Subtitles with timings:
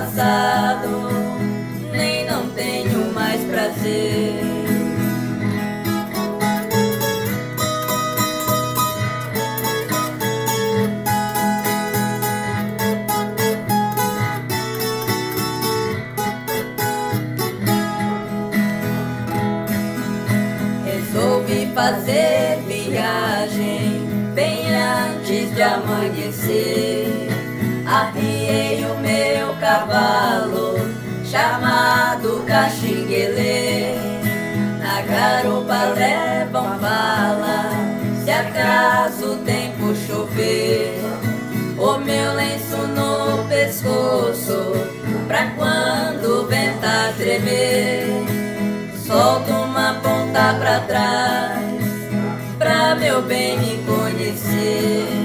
[0.00, 0.95] passado,
[32.56, 33.94] chamado Caxinguelê.
[34.80, 37.70] Na garupa levam bala
[38.24, 40.98] se acaso o tempo chover.
[41.78, 44.72] O meu lenço no pescoço
[45.28, 48.06] pra quando o ventar tremer.
[49.06, 51.76] Solto uma ponta pra trás
[52.58, 55.15] pra meu bem me conhecer.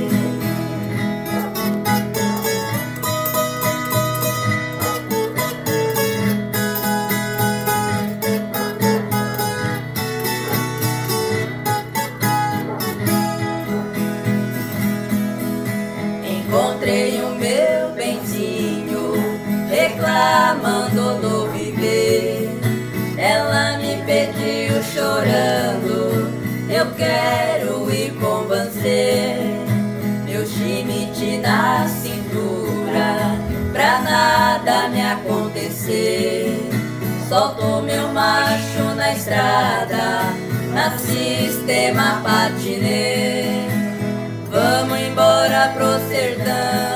[31.52, 33.38] Na cintura,
[33.74, 36.70] pra nada me acontecer.
[37.28, 40.22] Solto meu macho na estrada,
[40.74, 43.68] na sistema patinê.
[44.50, 46.91] Vamos embora pro sertão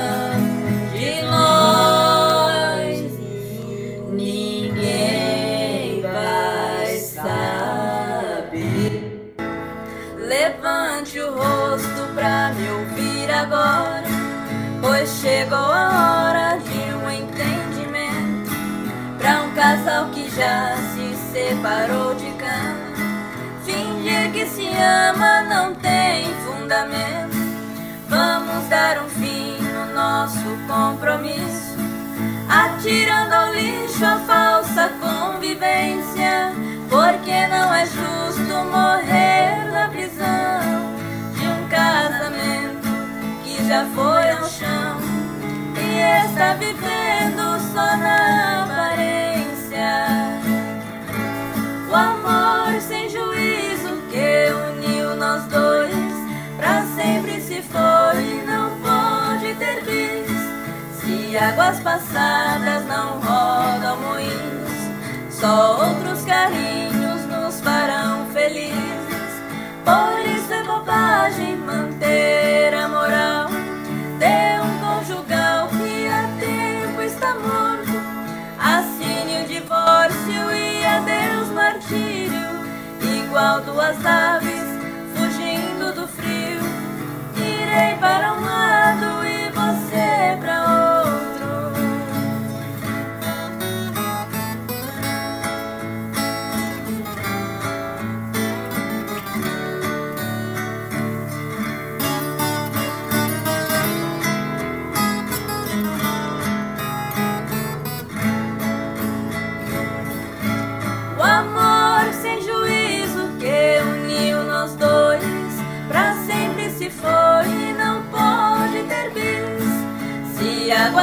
[15.36, 18.50] chegou a hora de um entendimento
[19.18, 22.96] pra um casal que já se separou de cama.
[23.62, 27.36] Fingir que se ama não tem fundamento.
[28.08, 31.76] Vamos dar um fim no nosso compromisso,
[32.48, 36.50] atirando ao lixo a falsa convivência.
[36.88, 40.94] Porque não é justo morrer na prisão
[41.34, 42.88] de um casamento
[43.44, 45.05] que já foi ao chão
[45.96, 50.36] está vivendo só na aparência.
[51.90, 55.94] O amor sem juízo que uniu nós dois
[56.56, 64.72] Pra sempre se foi não pode ter bis Se águas passadas não rodam moinhos
[65.30, 69.42] Só outros carinhos nos farão felizes
[69.84, 73.48] Por isso é bobagem manter a moral
[74.18, 75.68] De um conjugal
[77.26, 77.92] está morto.
[78.58, 82.46] Assine o divórcio e adeus martírio.
[83.02, 84.64] Igual duas aves
[85.14, 86.60] fugindo do frio.
[87.36, 90.85] Irei para um lado e você para outro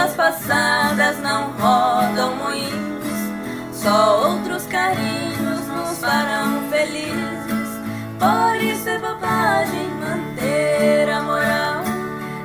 [0.03, 7.69] Águas passadas não rodam moinhos Só outros carinhos nos farão felizes.
[8.19, 11.83] Por isso é bobagem manter a moral.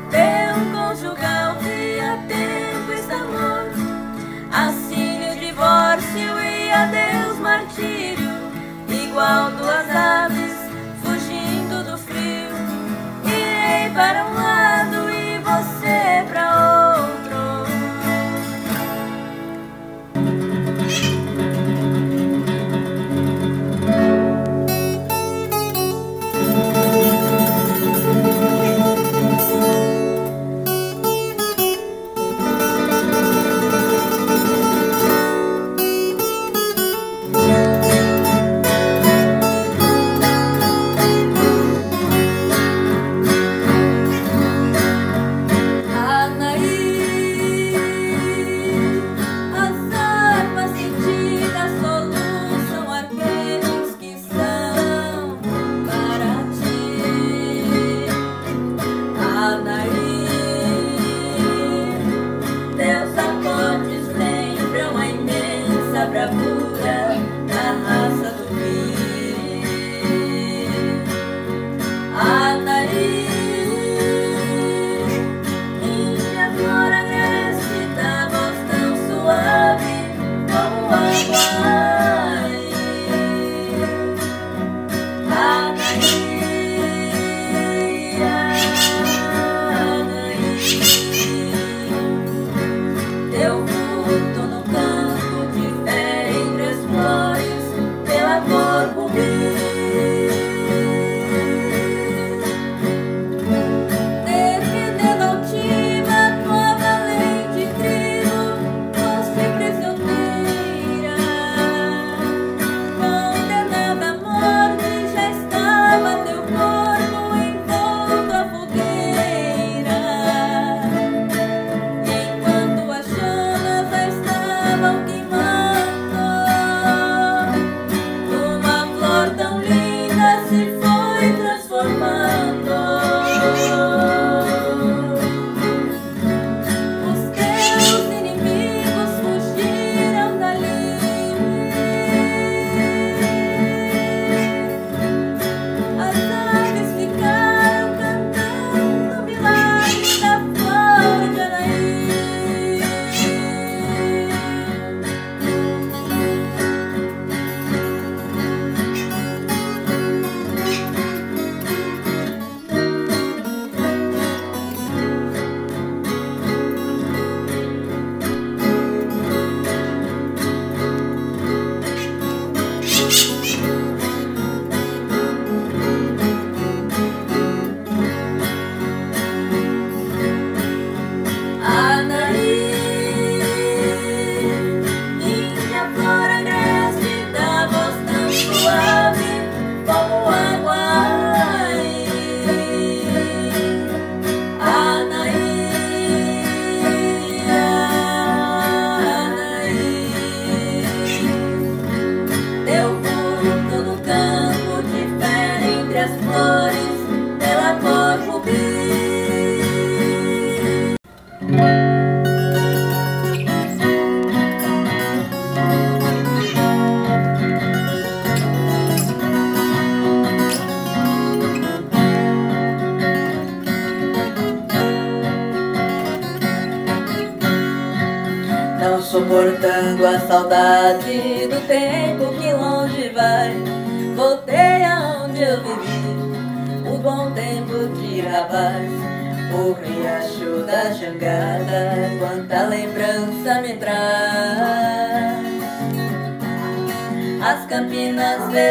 [0.08, 3.80] Ter um conjugal que há tempo está morto
[4.52, 8.38] Assine o divórcio e adeus martírio.
[8.88, 10.54] Igual duas aves
[11.02, 12.54] fugindo do frio.
[13.24, 16.77] Irei para um lado e você para outro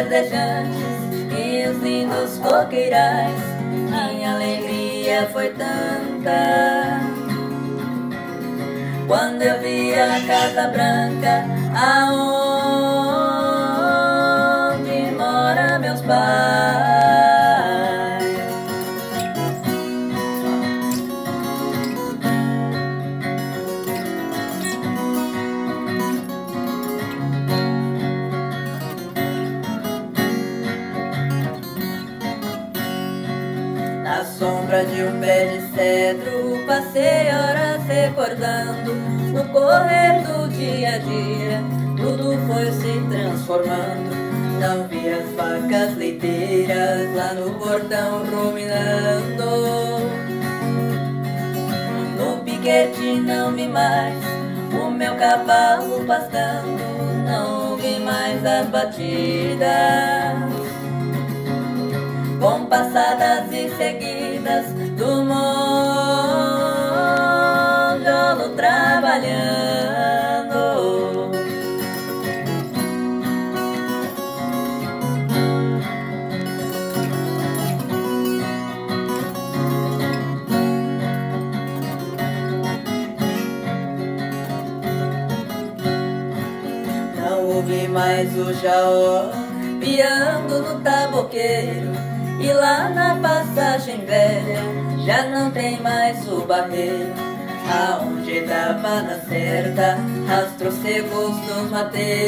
[0.08, 0.78] verdejantes
[1.38, 3.38] E os lindos coqueirais.
[3.90, 7.00] Minha alegria foi tanta.
[9.06, 12.27] Quando eu vi a Casa Branca, aonde
[38.38, 41.62] no correr do dia a dia.
[41.96, 44.16] Tudo foi se transformando.
[44.60, 49.48] Não vi as vacas leiteiras lá no portão ruminando.
[52.16, 54.14] No piquete não vi mais
[54.72, 56.78] o meu cavalo pastando.
[57.26, 59.37] Não vi mais as batidas
[101.68, 102.27] rahmate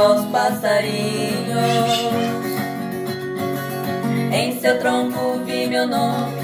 [0.00, 2.08] aos passarinhos.
[4.32, 6.36] Em seu tronco vi meu nome,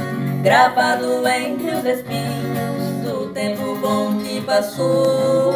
[0.42, 5.52] gravado entre os espinhos do tempo bom que passou.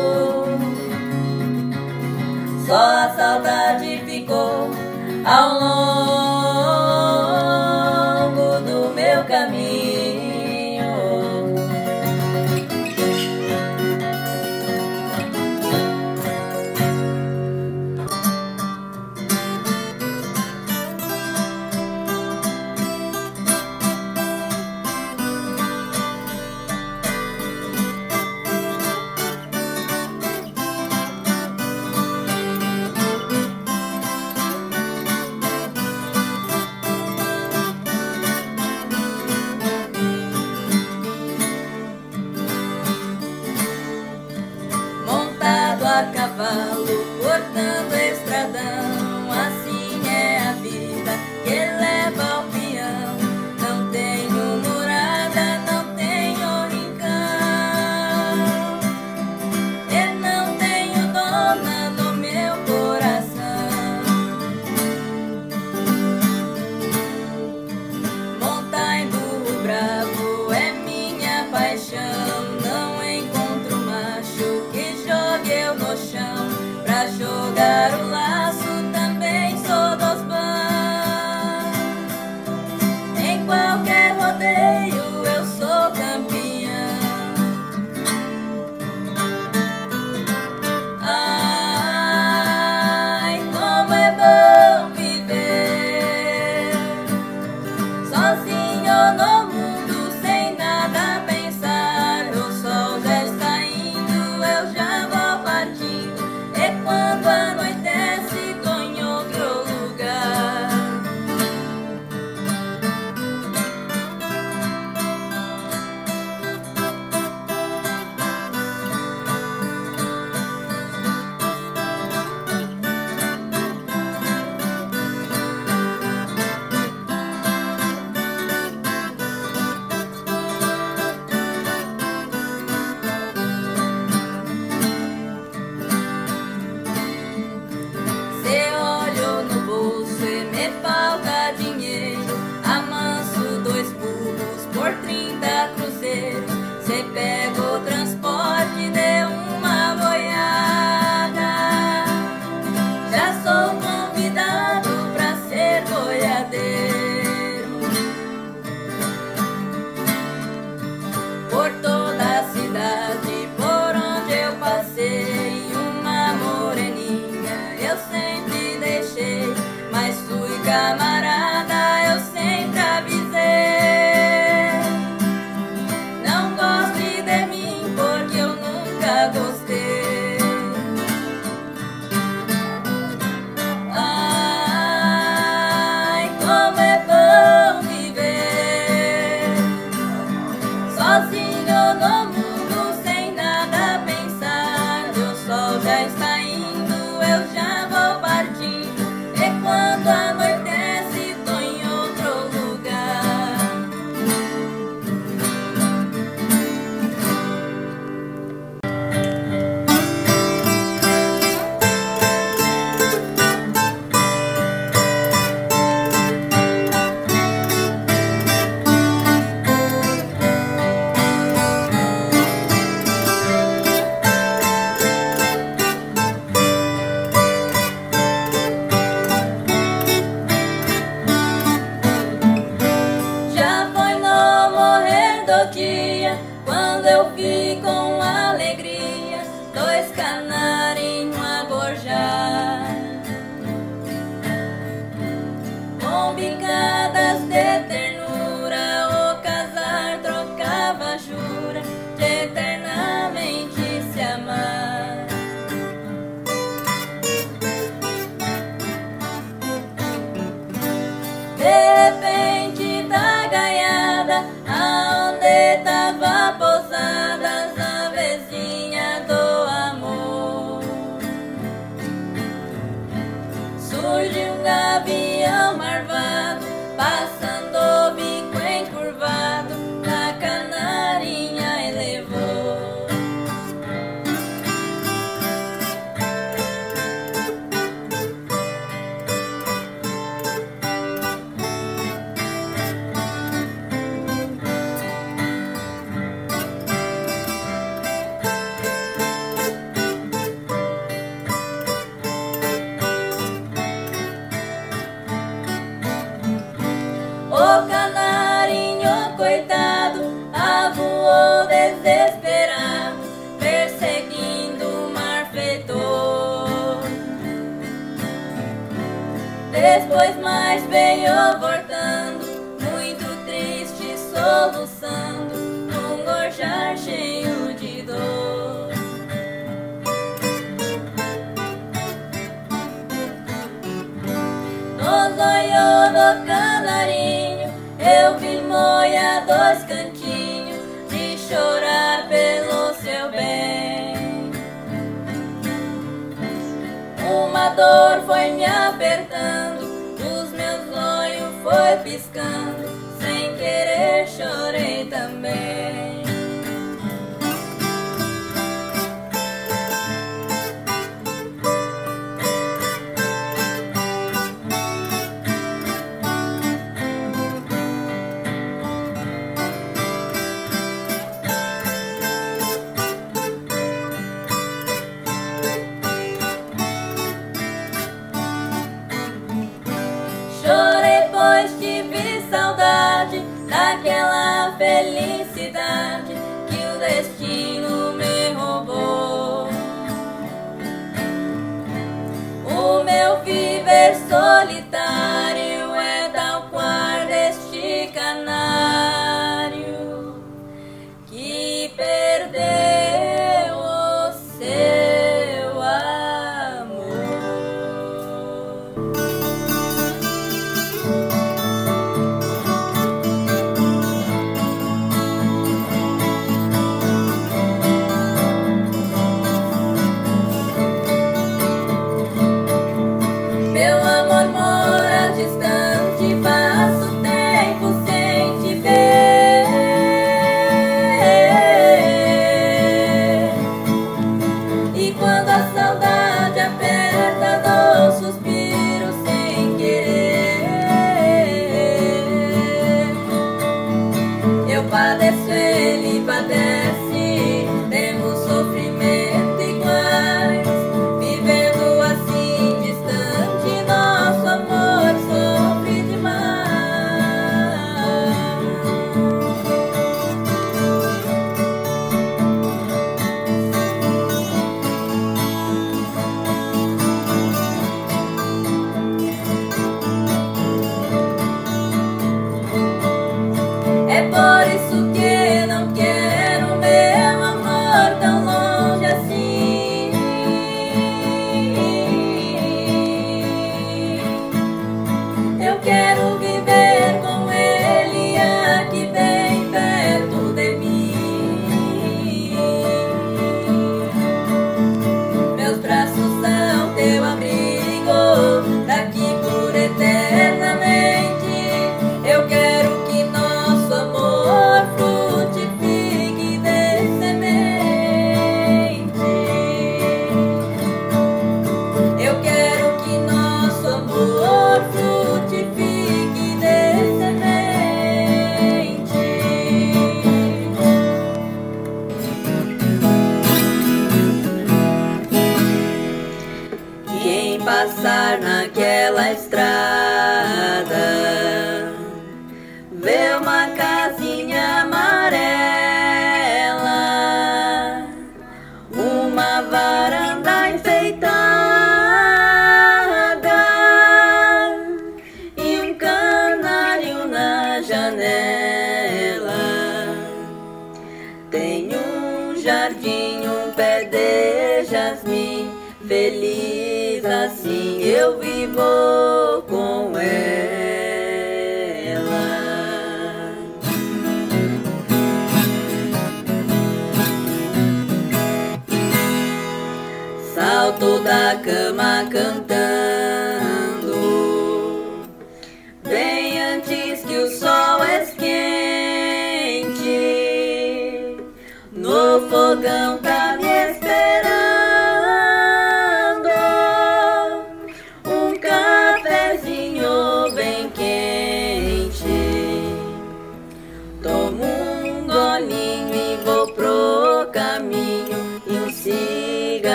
[2.67, 3.88] Só a saudade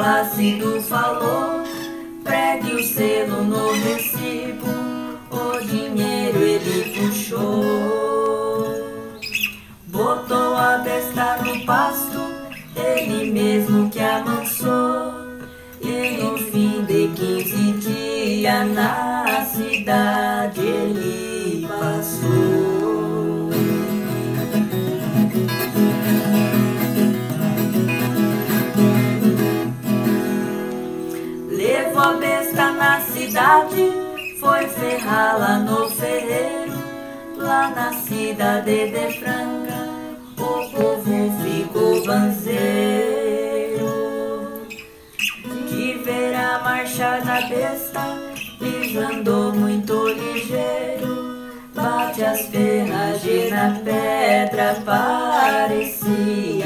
[0.00, 1.62] Plácido falou,
[2.24, 4.66] pregue o selo no recibo,
[5.30, 7.50] o dinheiro ele puxou.
[9.88, 12.18] Botou a besta no pasto,
[12.74, 15.12] ele mesmo que amansou.
[15.82, 19.09] E no fim de quinze dias na
[35.10, 36.78] ferrá-la no ferreiro,
[37.36, 39.88] lá na cidade de Franca,
[40.38, 43.90] o povo ficou banzeiro.
[45.68, 48.16] De ver a marcha da besta,
[48.60, 56.59] pisando muito ligeiro, bate as ferragens na pedra, parecia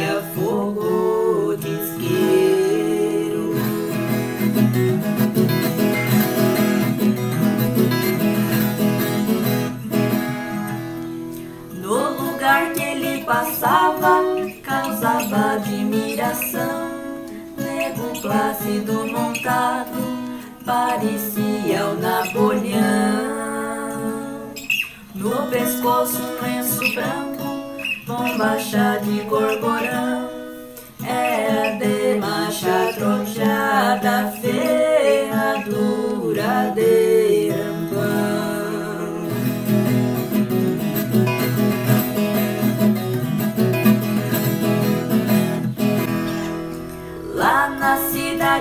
[13.34, 14.22] passava,
[14.62, 16.94] causava admiração.
[17.58, 20.00] Nego plácido montado,
[20.64, 23.34] parecia o Napoleão.
[25.16, 27.42] No pescoço um lenço branco,
[28.06, 30.30] bombacha de gorgorão.
[31.04, 35.72] Era de marcha trojada, ferradura
[36.74, 37.33] de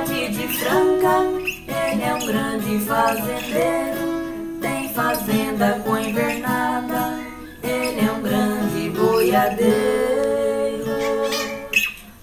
[0.02, 1.22] de Franca,
[1.68, 4.58] ele é um grande fazendeiro.
[4.60, 7.20] Tem fazenda com invernada,
[7.62, 9.74] ele é um grande boiadeiro.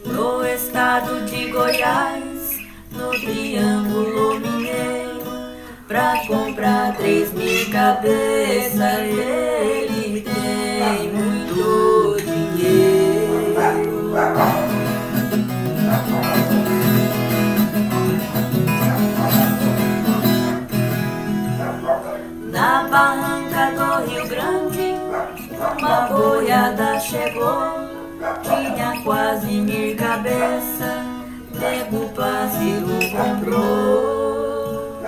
[0.05, 2.59] No estado de Goiás,
[2.91, 5.23] no Triângulo Mineiro,
[5.87, 12.71] pra comprar três mil cabeças, ele tem muito dinheiro.
[22.91, 24.95] Barranca do Rio Grande,
[25.79, 27.89] uma boiada chegou,
[28.43, 31.05] tinha quase mil cabeças,
[31.59, 35.01] nego Plácido comprou.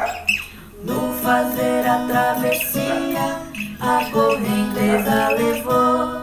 [0.84, 3.40] No fazer a travessia,
[3.80, 6.22] a correnteza levou,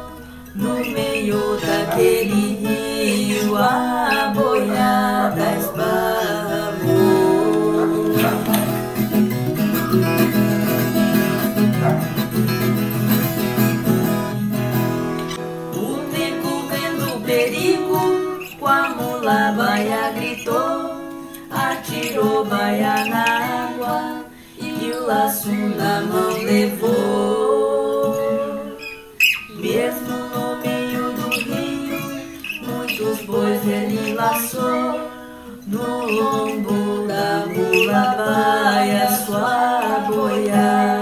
[0.55, 6.48] no meio daquele rio, a boiada esbarrou.
[19.29, 23.23] A baia gritou, atirou baia na
[23.67, 24.25] água
[24.59, 28.15] e o laço na mão levou.
[29.55, 32.01] Mesmo no meio do rio,
[32.67, 34.99] muitos bois ele laçou.
[35.67, 40.98] No lombo da mula baia, sua boia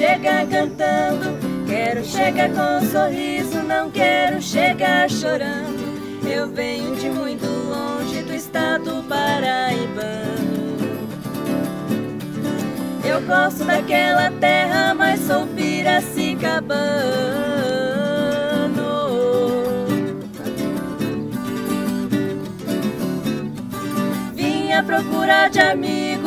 [0.00, 1.36] chegar cantando,
[1.66, 5.90] quero chegar com um sorriso, não quero chegar chorando.
[6.26, 10.10] Eu venho de muito longe do estado paraibano.
[13.04, 16.70] Eu gosto daquela terra, mas sou piracicabano.
[24.34, 26.19] Vim à procura de amigos,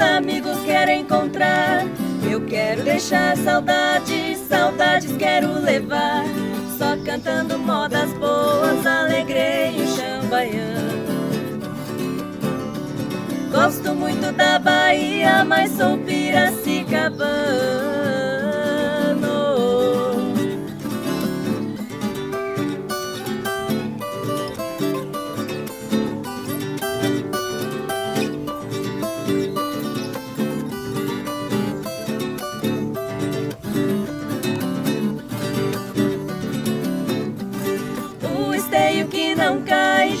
[0.00, 1.84] amigos querem encontrar.
[2.30, 6.24] Eu quero deixar saudades, saudades quero levar.
[6.78, 10.90] Só cantando modas boas, alegrei o chão baiano.
[13.52, 18.39] Gosto muito da Bahia, mas sou piracicabana.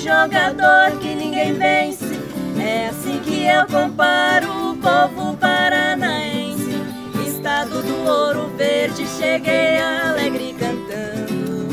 [0.00, 2.18] Jogador que ninguém vence.
[2.58, 6.82] É assim que eu comparo o povo paranaense.
[7.26, 11.70] Estado do ouro verde, cheguei alegre cantando.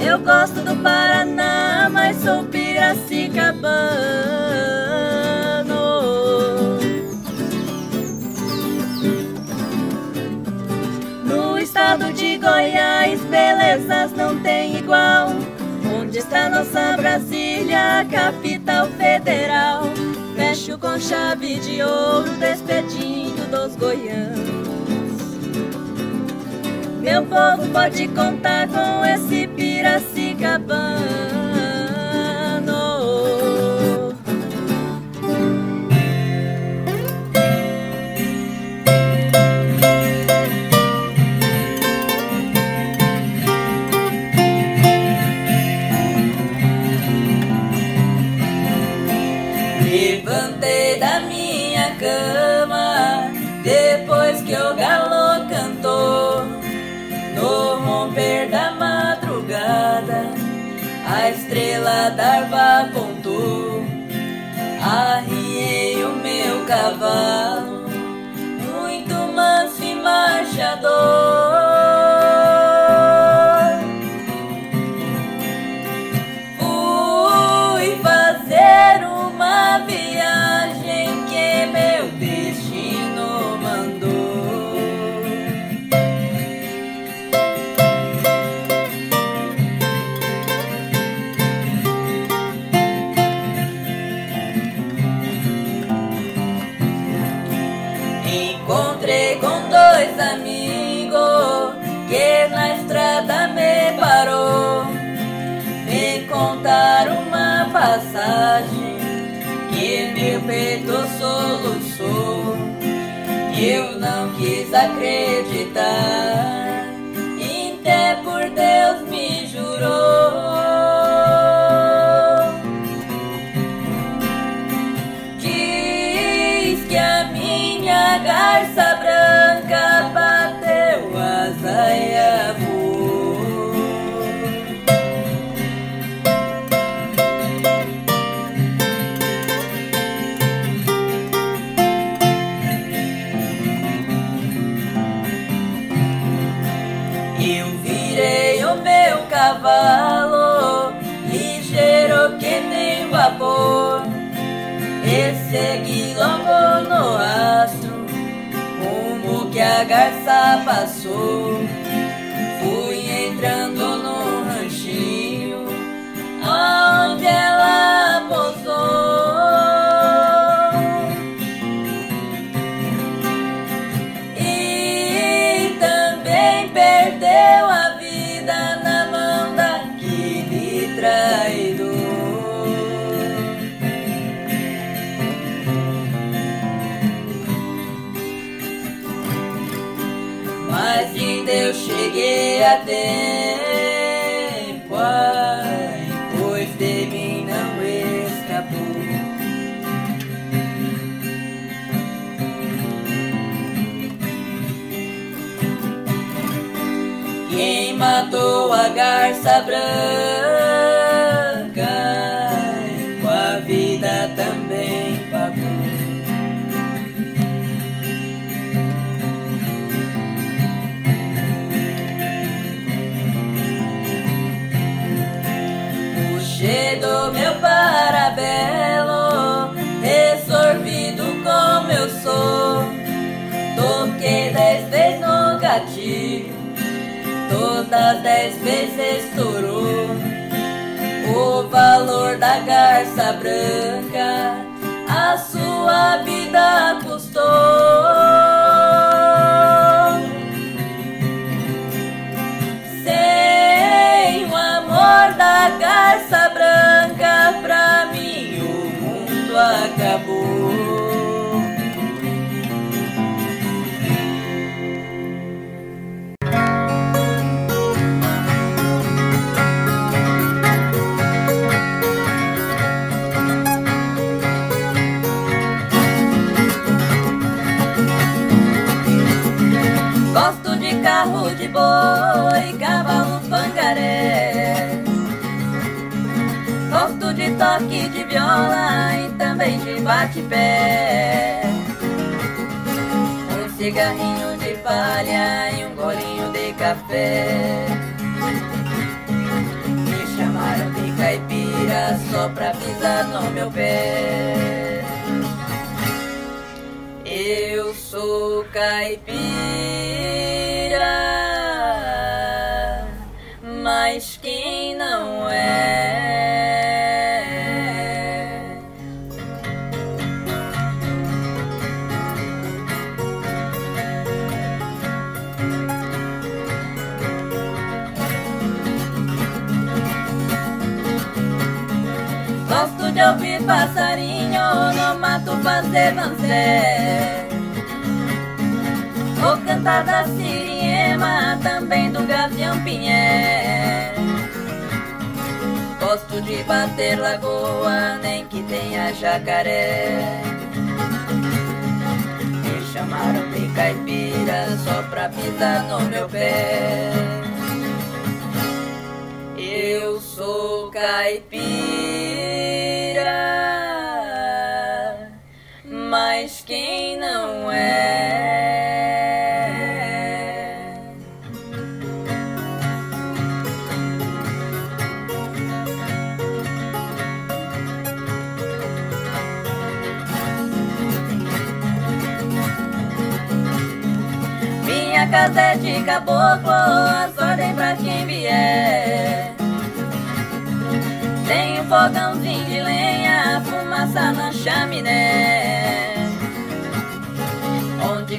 [0.00, 3.62] Eu gosto do Paraná, mas sou piracicabano.
[11.24, 15.28] No estado de Goiás, belezas não tem igual.
[16.12, 19.84] Onde está nossa Brasília, capital federal?
[20.36, 24.36] Fecho com chave de ouro, despedindo dos goianos.
[27.00, 31.31] Meu povo pode contar com esse Piracicabana.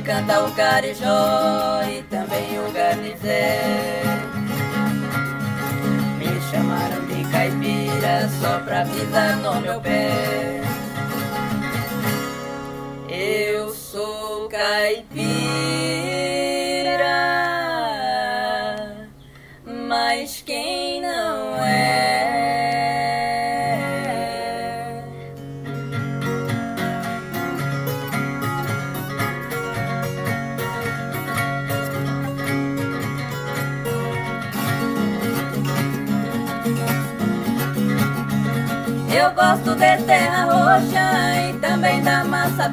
[0.04, 4.04] Canta o carijó e também o garnizé
[6.18, 10.62] Me chamaram de caipira só pra pisar no meu pé.
[13.10, 15.43] Eu sou caipira,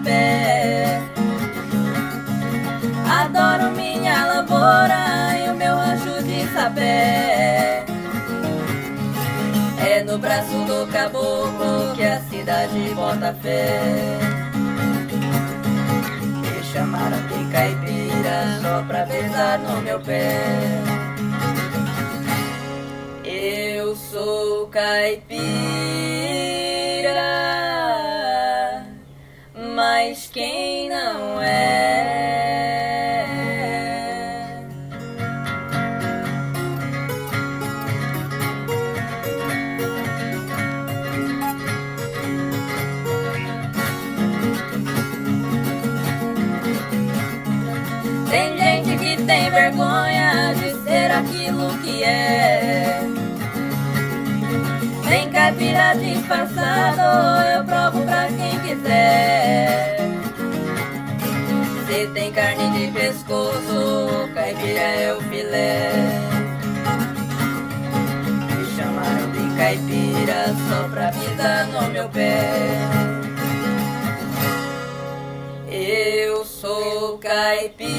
[0.02, 1.00] pé.
[3.08, 7.84] Adoro minha lavoura e o meu anjo de sapé.
[9.84, 14.18] É no braço do caboclo que a cidade bota fé.
[16.40, 20.38] Me chamaram de caipira só pra besar no meu pé.
[23.24, 26.19] Eu sou caipira.
[30.40, 32.16] Quem não é?
[48.30, 53.02] Tem gente que tem vergonha de ser aquilo que é.
[55.06, 57.02] Tem caipira disfarçado,
[57.58, 59.89] eu provo pra quem quiser.
[61.90, 65.90] Se tem carne de pescoço, caipira é o filé.
[68.56, 72.78] Me chamaram de caipira só pra pisar no meu pé.
[75.68, 77.90] Eu sou caipira,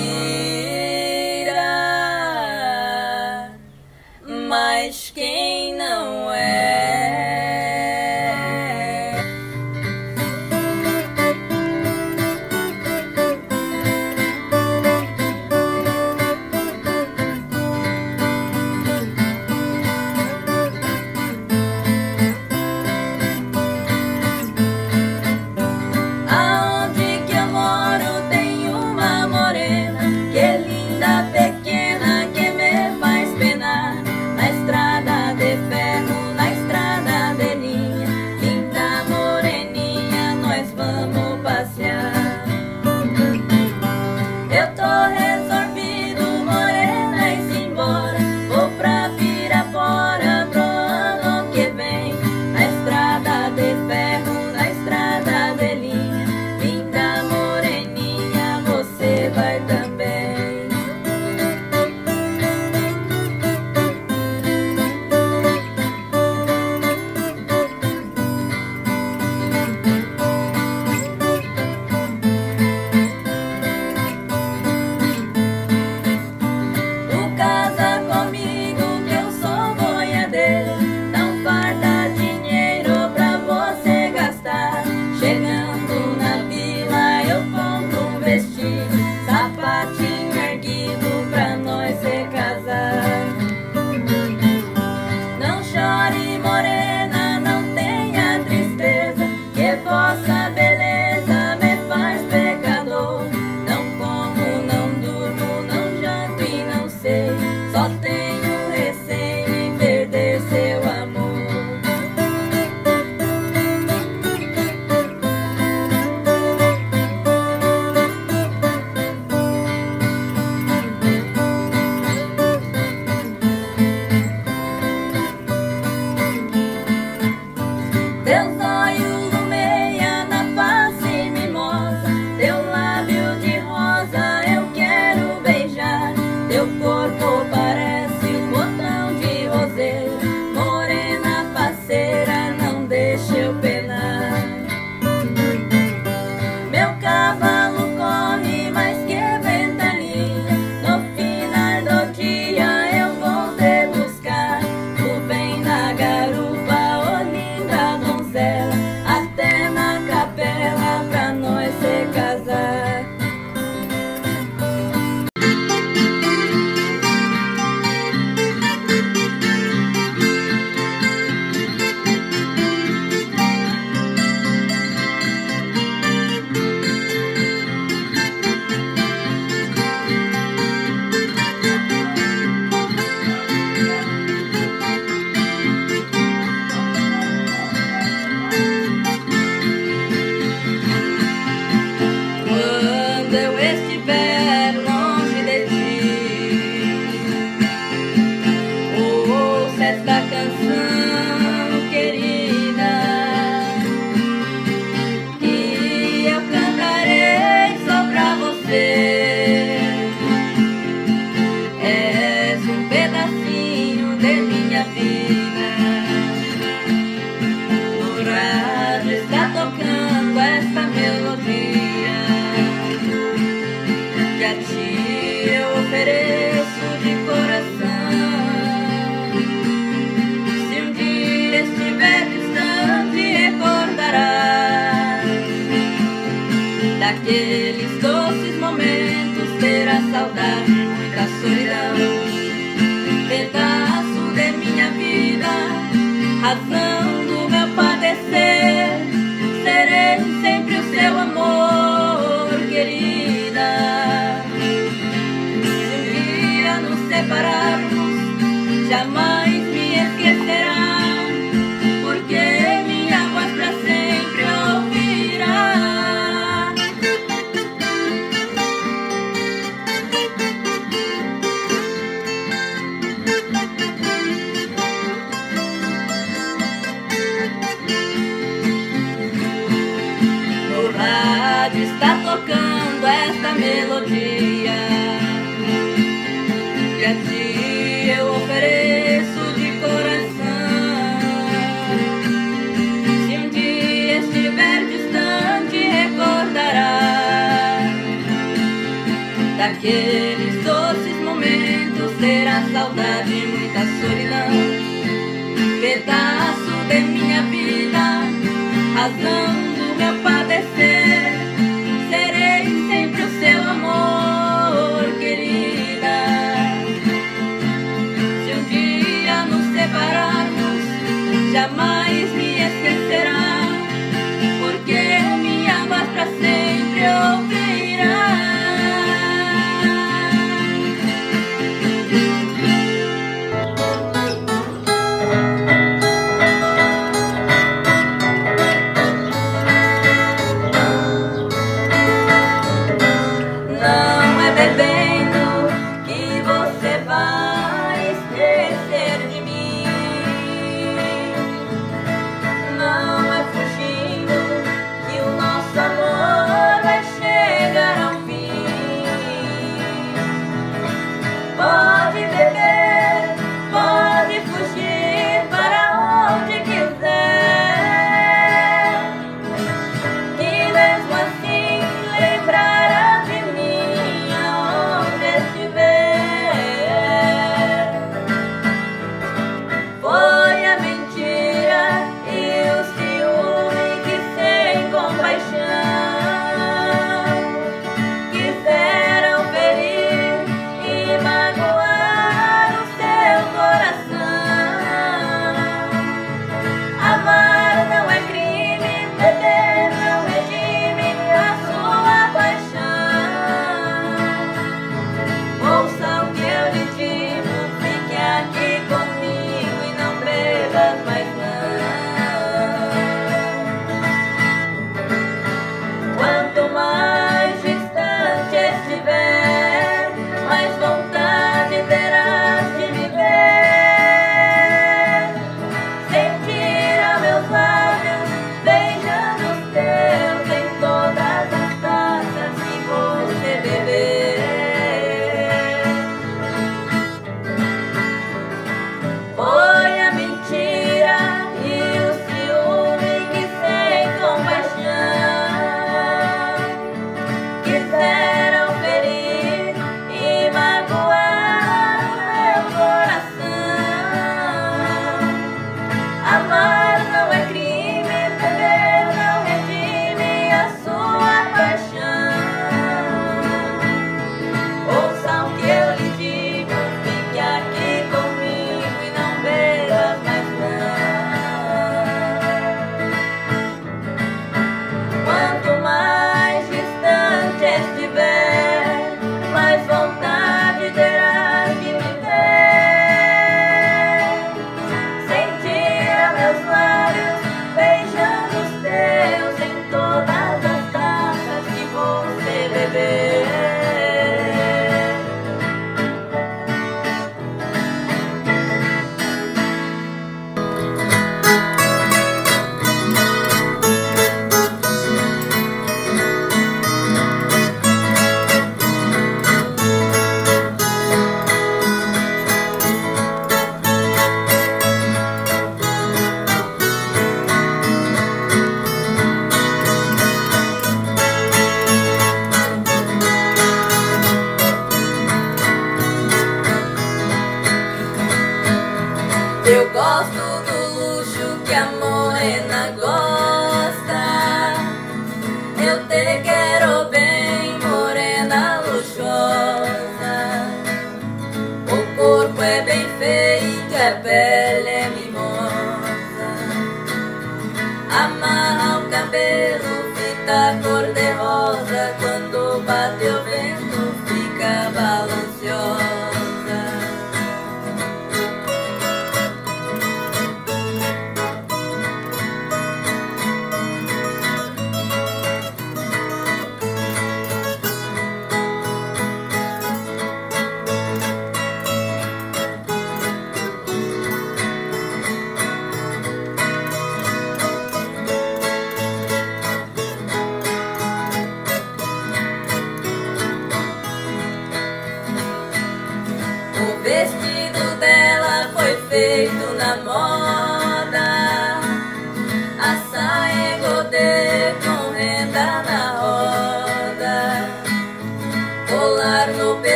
[309.06, 309.51] одна.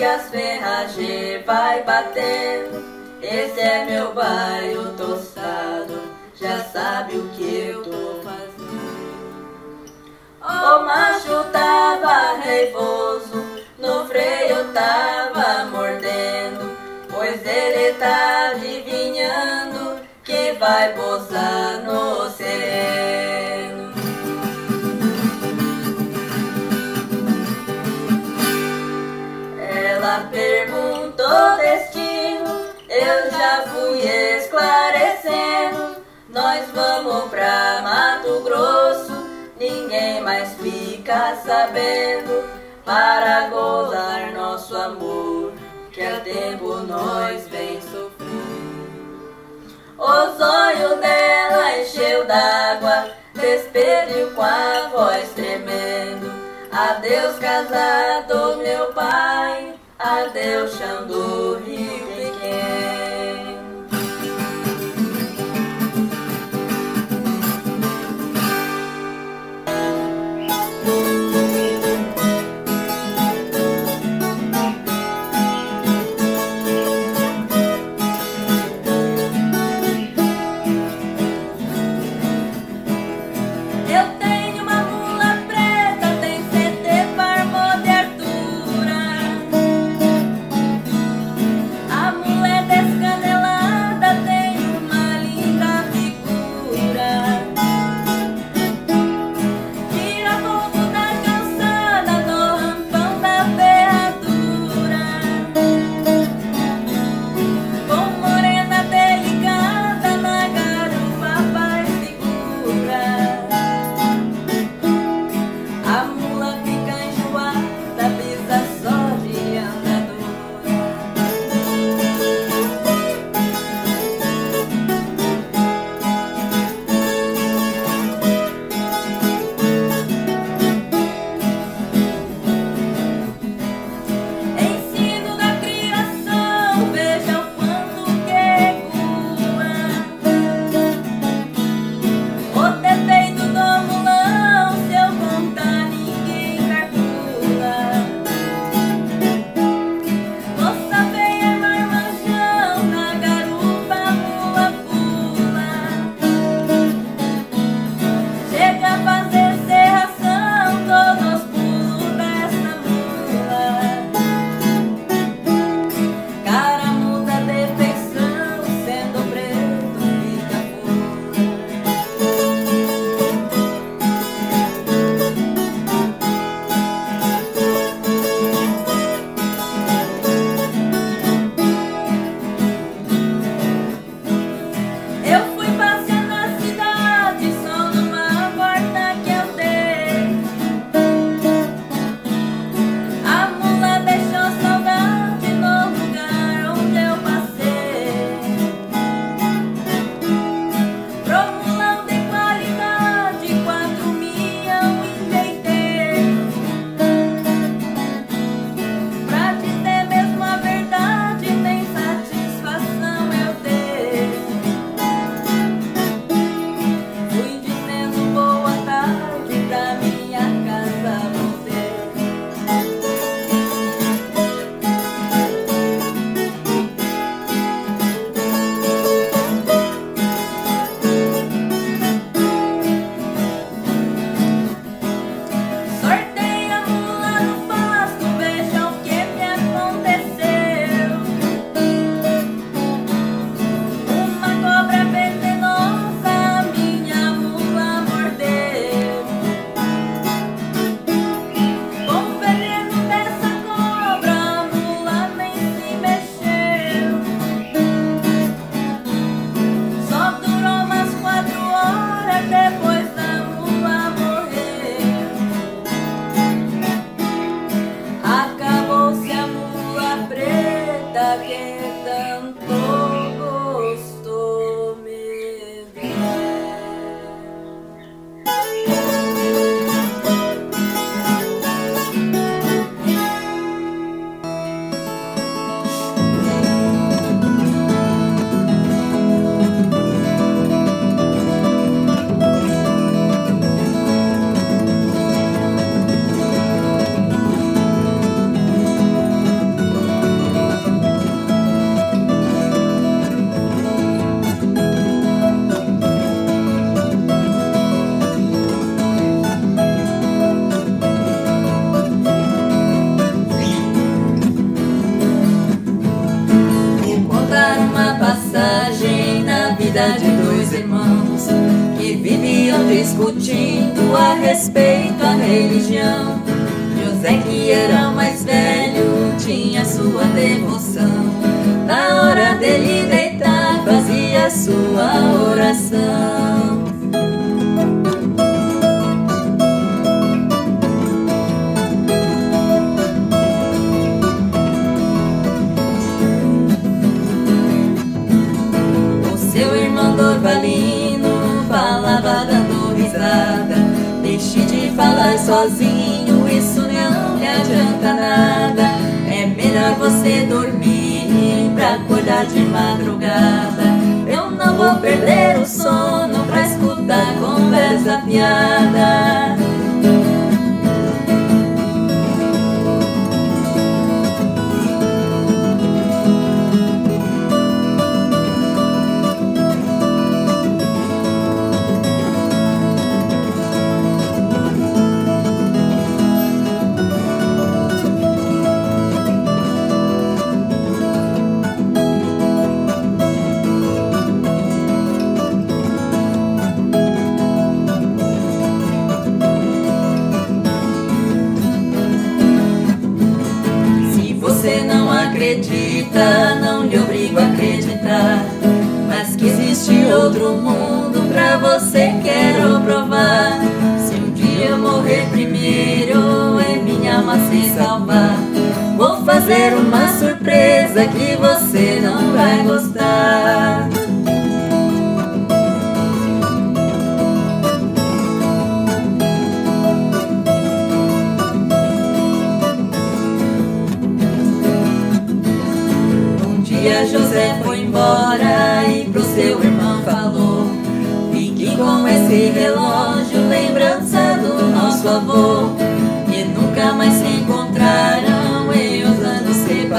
[0.00, 2.82] Que as ferragens vai batendo.
[3.20, 6.00] Esse é meu bairro tostado,
[6.34, 8.80] já sabe o que eu tô fazendo.
[10.40, 13.44] O macho tava reivoso,
[13.78, 16.74] no freio tava mordendo,
[17.10, 22.09] pois ele tá adivinhando que vai posar no
[33.10, 33.98] eu já fui
[34.36, 35.96] esclarecendo.
[36.28, 39.12] Nós vamos pra Mato Grosso,
[39.58, 42.60] ninguém mais fica sabendo.
[42.84, 45.52] Para gozar nosso amor,
[45.92, 48.30] que há tempo nós vem sofrendo.
[49.98, 56.32] Os olhos dela encheu d'água, despediu com a voz tremendo.
[56.72, 62.09] Adeus casado, meu pai, adeus chão do rio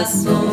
[0.01, 0.49] passou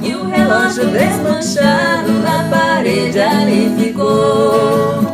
[0.00, 5.05] E o relógio desmanchado na parede ali ficou.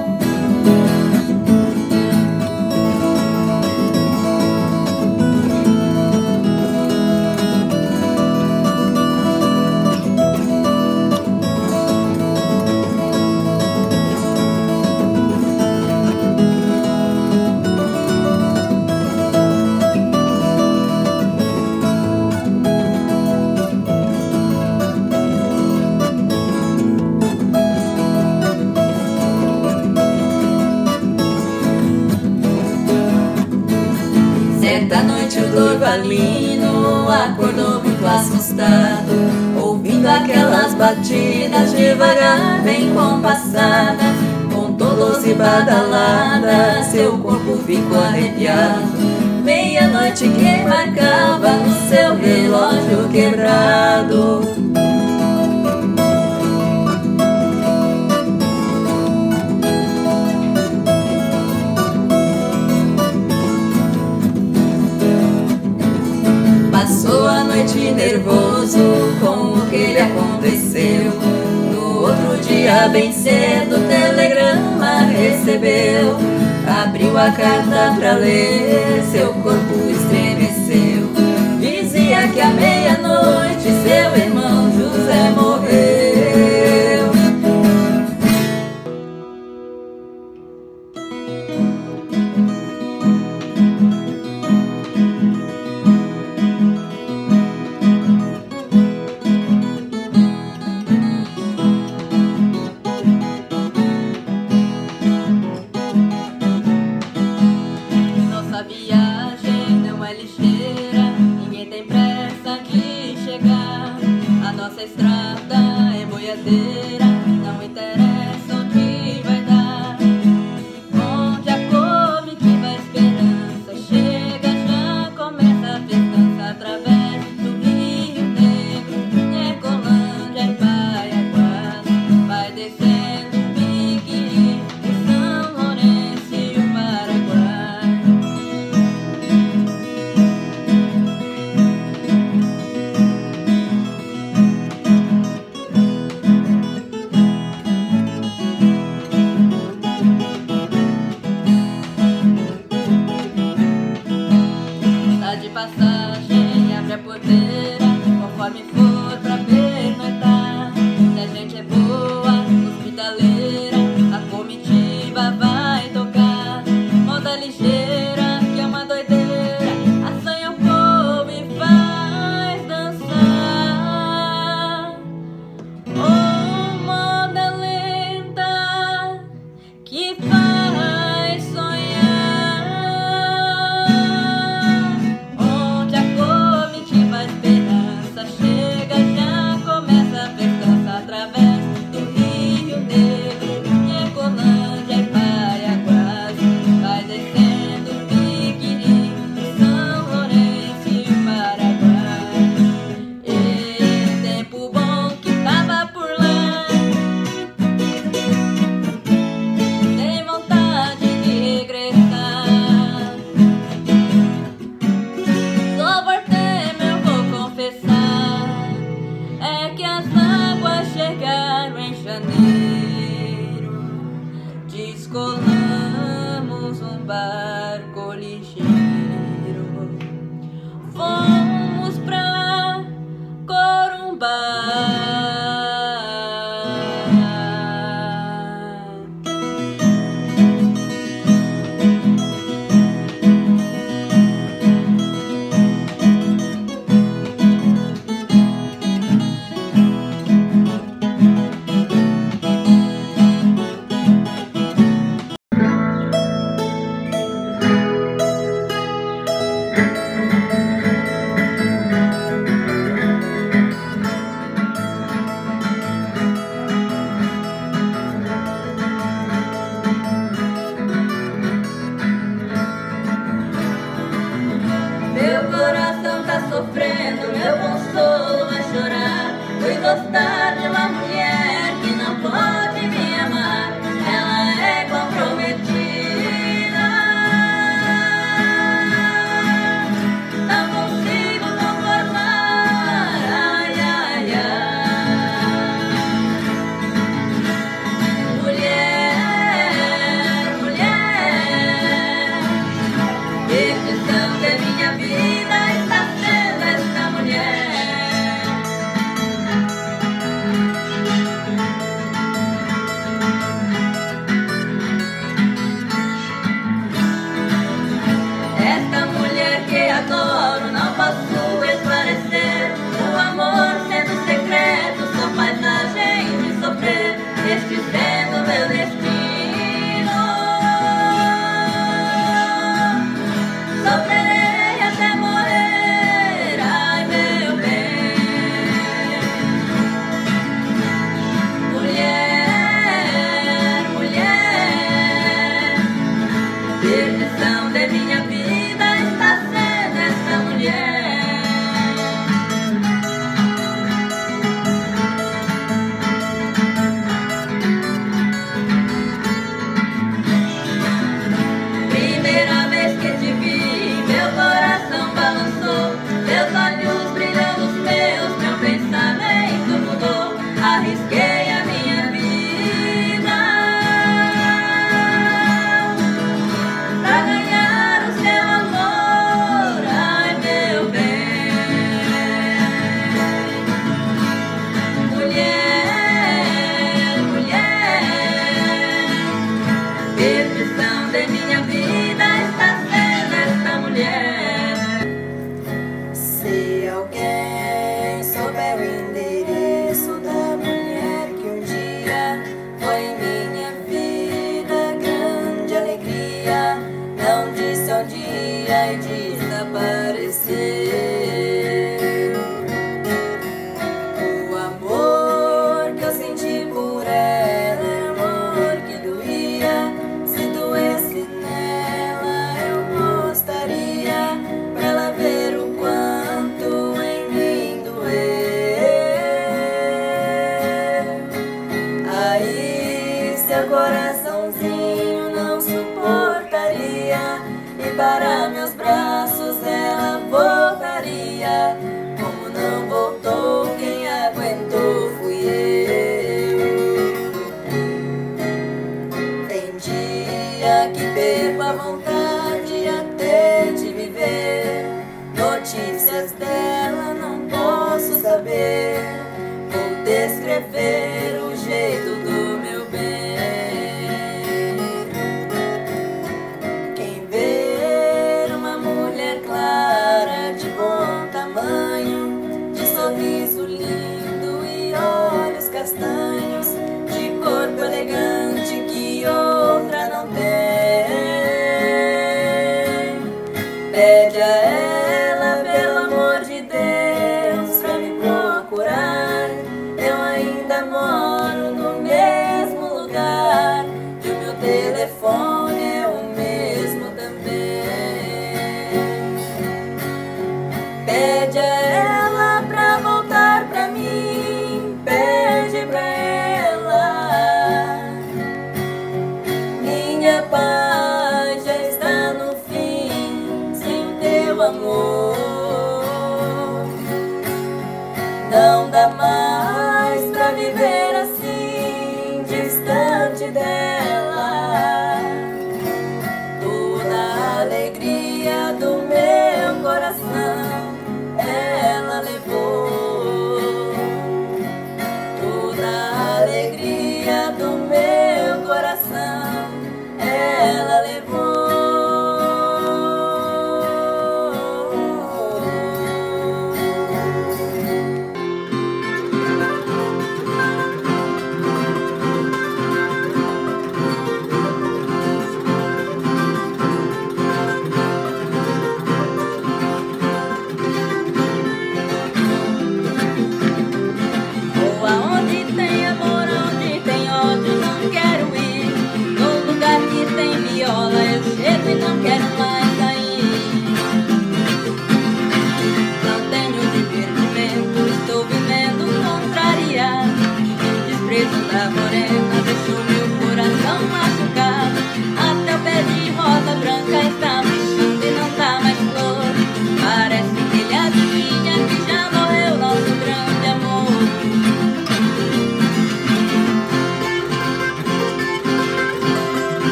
[41.02, 44.04] partidas devagar, bem compassada,
[44.52, 48.86] com tolos e badalada, seu corpo ficou arrepiado.
[49.42, 54.42] Meia-noite que marcava no seu relógio quebrado.
[66.70, 68.78] Passou a noite nervoso
[69.20, 70.61] com o que lhe aconteceu.
[71.72, 76.16] No outro dia, bem cedo, telegrama recebeu.
[76.82, 81.08] Abriu a carta pra ler, seu corpo estremeceu.
[81.60, 82.81] Dizia que amei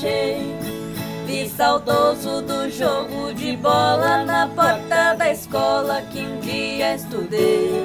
[0.00, 0.56] deixei.
[1.26, 7.84] Vi saudoso do jogo de bola na porta da escola que um dia estudei.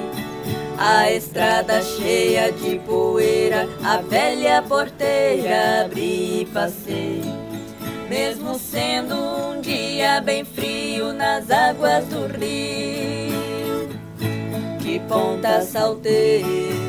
[0.78, 7.22] A estrada cheia de poeira, a velha porteira abri e passei.
[8.08, 13.88] Mesmo sendo um dia bem frio nas águas do rio
[14.80, 16.85] de ponta saltei.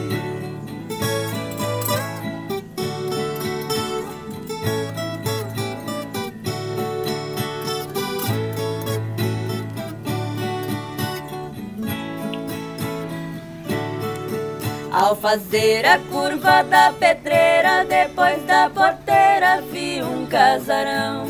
[15.00, 21.28] Ao fazer a curva da pedreira, depois da porteira, vi um casarão.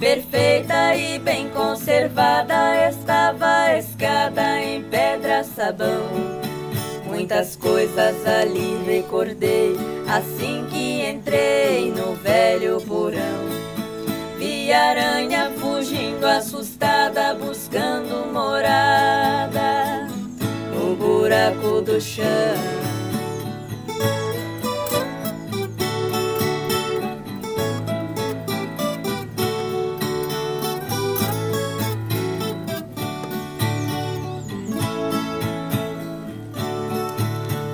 [0.00, 6.40] Perfeita e bem conservada estava a escada em pedra sabão.
[7.04, 9.76] Muitas coisas ali recordei
[10.08, 13.20] assim que entrei no velho porão.
[14.38, 20.05] Vi aranha fugindo assustada, buscando morada
[20.86, 22.24] no buraco do chão.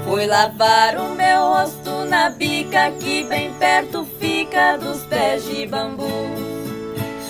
[0.05, 6.51] Fui lavar o meu rosto na bica que bem perto fica dos pés de bambu.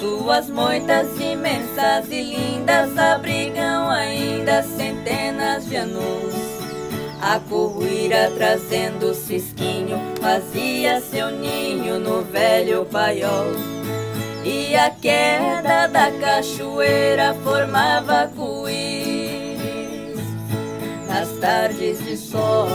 [0.03, 6.35] Suas moitas imensas e lindas abrigam ainda centenas de anos.
[7.21, 13.47] A corruíra trazendo cisquinho fazia seu ninho no velho paiol.
[14.45, 20.17] E a queda da cachoeira formava cuí
[21.07, 22.67] nas tardes de sol.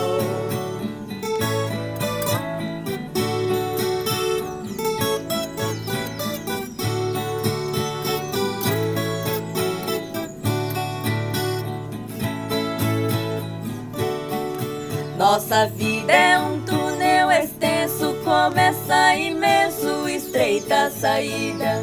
[15.18, 21.82] Nossa vida é um túnel extenso, começa imenso, estreita saída.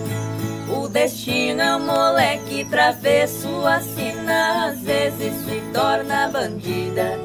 [0.69, 7.19] O destino é um moleque travesso, assina, às vezes se torna bandida.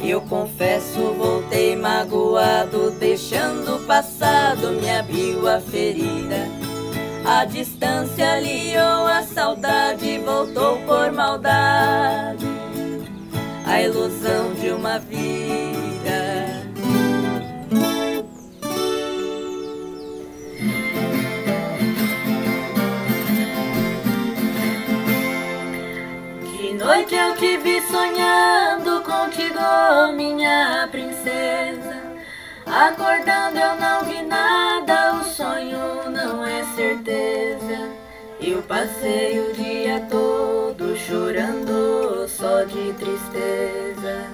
[0.00, 6.48] Eu confesso, voltei magoado, deixando o passado me abriu a ferida.
[7.24, 12.59] A distância aliou a saudade, voltou por maldade.
[13.70, 15.60] A ilusão de uma vida.
[26.74, 32.02] noite eu te vi sonhando contigo, minha princesa.
[32.66, 37.88] Acordando eu não vi nada, o sonho não é certeza.
[38.40, 40.69] Eu passei o dia todo
[41.10, 44.30] chorando só de tristeza.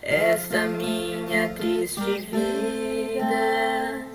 [0.00, 4.06] essa minha triste vida,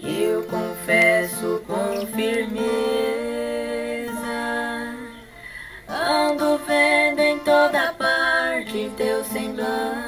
[0.00, 2.58] eu confesso com firmeza.
[5.88, 10.07] Ando vendo em toda parte teu semblante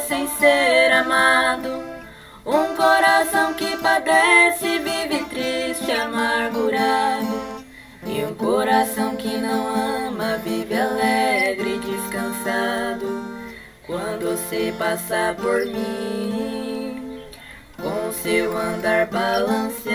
[0.00, 1.82] sem ser amado.
[2.44, 7.62] Um coração que padece vive triste, amargurado.
[8.04, 9.74] E um coração que não
[10.08, 13.22] ama vive alegre, descansado.
[13.86, 17.22] Quando você passar por mim,
[17.76, 19.92] com seu andar balanceado,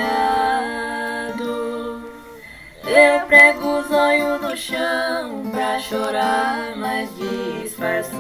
[2.86, 8.18] eu prego os olhos no chão pra chorar mais disfarçado.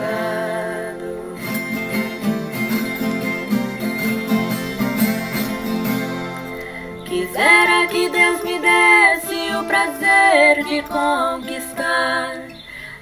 [7.37, 12.47] Quisera que Deus me desse o prazer de conquistar.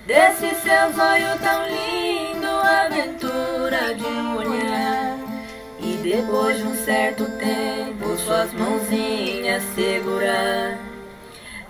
[0.05, 5.17] Desse seus olhos tão lindo, aventura de olhar
[5.79, 10.79] E depois de um certo tempo, suas mãozinhas segurar.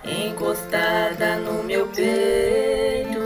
[0.02, 3.20] Encostada no meu peito,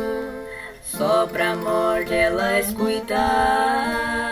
[0.83, 4.30] só pra morte elas cuidar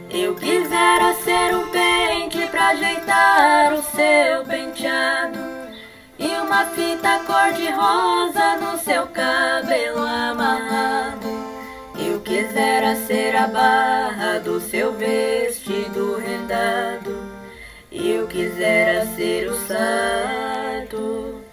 [0.09, 5.39] Eu quisera ser um pente pra ajeitar o seu penteado
[6.19, 11.27] e uma fita cor-de-rosa no seu cabelo amarrado.
[11.97, 17.32] Eu quisera ser a barra do seu vestido rendado.
[17.95, 21.43] Eu quisera ser o salto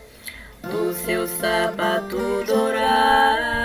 [0.62, 3.60] do seu sapato dourado.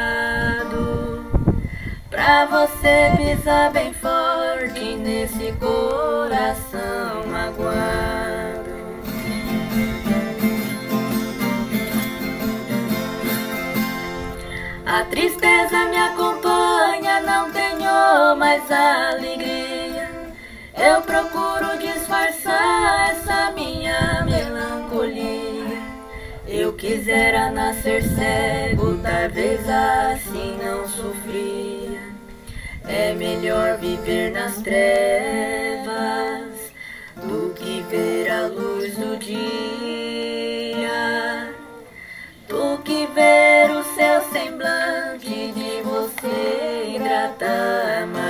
[2.10, 8.76] Pra você pisar bem forte nesse coração magoado.
[14.86, 20.12] A tristeza me acompanha, não tenho mais alegria.
[20.78, 21.55] Eu procuro
[22.52, 25.80] essa minha melancolia.
[26.48, 32.00] Eu quisera nascer cego, talvez assim não sofria.
[32.88, 34.86] É melhor viver nas trevas
[37.16, 40.56] Do que ver a luz do dia.
[42.48, 48.25] Do que ver o seu semblante de você, ingrata Maria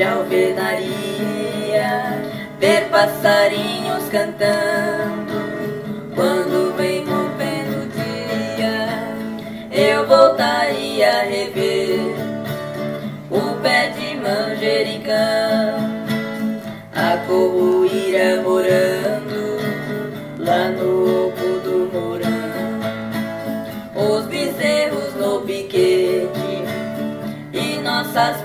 [0.00, 1.92] de alvenaria,
[2.58, 5.38] ver passarinhos cantando.
[6.14, 8.88] Quando vem rompendo o dia
[9.70, 12.14] eu voltaria a rever
[13.30, 15.14] o pé de manjericão,
[16.94, 19.09] a corroíra morando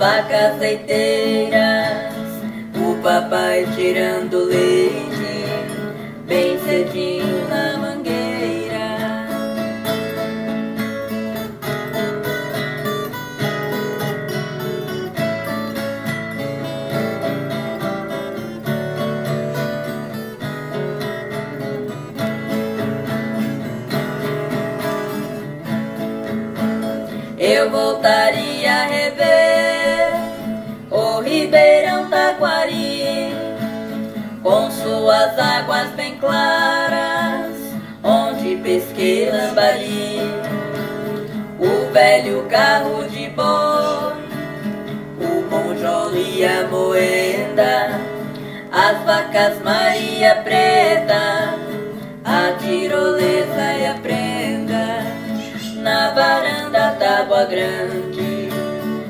[0.06, 2.14] nossas vacas leiteiras,
[2.76, 5.46] o papai tirando leite
[6.28, 7.35] bem cedinho
[36.26, 37.56] claras,
[38.04, 40.20] onde pesquei lambari,
[41.60, 44.16] o velho carro de boi,
[45.22, 48.02] o monjolo e a moenda,
[48.72, 51.54] as vacas Maria Preta,
[52.24, 55.06] a tirolesa e a prenda
[55.78, 58.50] na varanda tábua grande,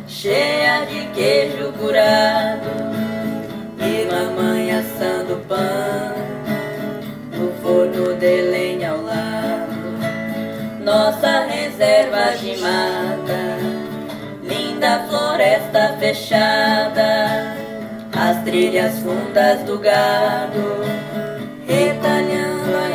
[0.06, 2.70] cheia de queijo curado
[3.80, 6.15] e mamãe assando pão
[8.26, 9.76] lenha ao lado.
[10.84, 13.58] Nossa reserva de mata,
[14.44, 17.56] linda floresta fechada,
[18.14, 20.84] as trilhas fundas do gado,
[21.68, 22.95] retalhando a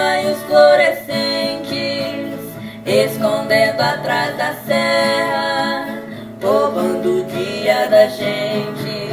[0.00, 2.40] raios fluorescentes,
[2.86, 5.98] escondendo atrás da serra,
[6.42, 9.10] roubando o dia da gente.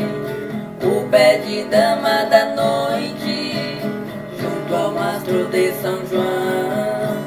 [0.84, 3.54] O pé de dama da noite,
[4.40, 7.18] junto ao mastro de São João,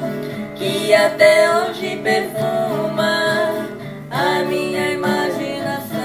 [0.55, 3.67] que até hoje perfuma
[4.09, 5.99] a minha imaginação.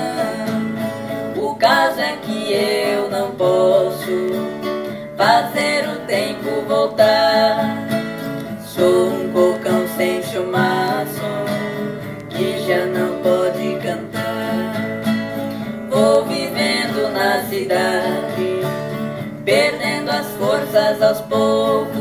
[1.36, 4.56] O caso é que eu não posso
[5.16, 7.25] fazer o tempo voltar.
[10.36, 11.20] Sem chumaço
[12.28, 15.02] que já não pode cantar.
[15.88, 18.60] Vou vivendo na cidade,
[19.44, 21.96] perdendo as forças aos poucos,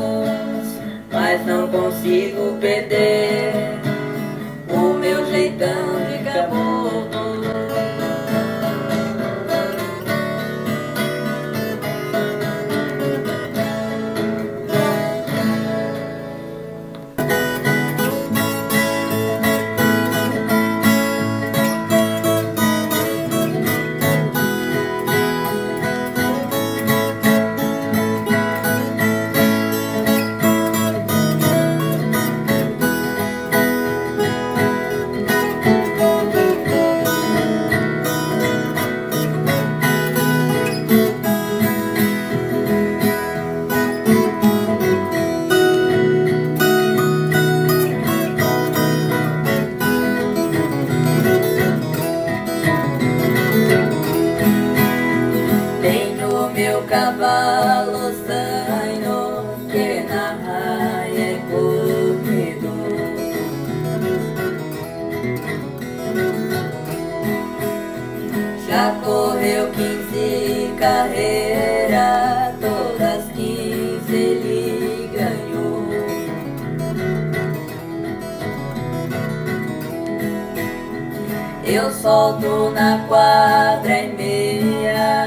[1.10, 3.25] mas não consigo perder
[82.06, 85.26] solto na quadra e meia.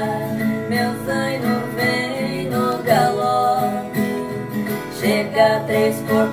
[0.70, 4.00] Meu zaino vem no galope,
[4.98, 6.29] chega três por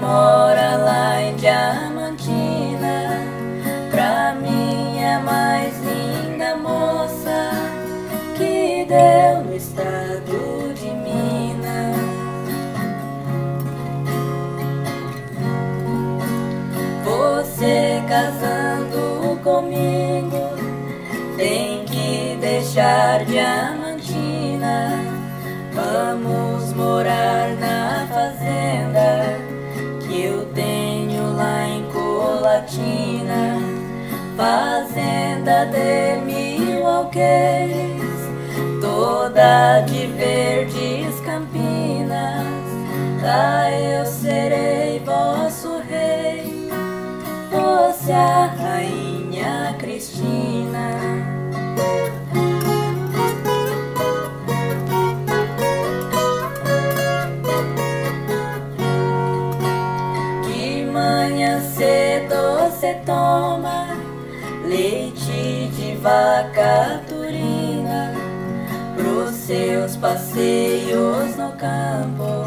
[0.00, 3.20] mora lá em Diamantina.
[3.90, 7.50] Pra mim é mais linda moça
[8.36, 11.96] que deu no estado de Minas.
[17.04, 20.56] Você casando comigo
[21.36, 23.75] tem que deixar de amar.
[34.36, 38.20] fazenda de mil alqueires,
[38.80, 42.46] toda de verdes campinas.
[43.22, 46.70] Lá eu serei vosso rei,
[48.12, 48.55] a
[66.06, 68.14] vaca turina
[68.96, 72.46] pros seus passeios no campo.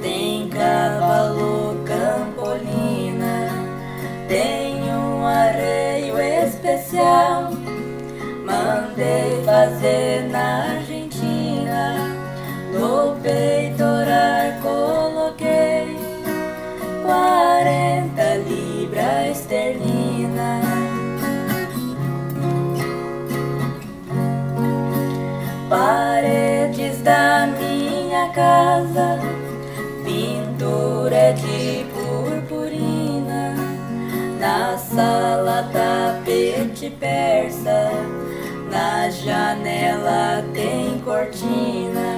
[0.00, 3.48] Tem cavalo campolina,
[4.28, 7.50] tem um areio especial.
[8.46, 10.47] Mandei fazer na
[28.38, 29.18] casa,
[30.04, 33.56] pintura de purpurina,
[34.38, 37.90] na sala tapete persa,
[38.70, 42.08] na janela tem cortina,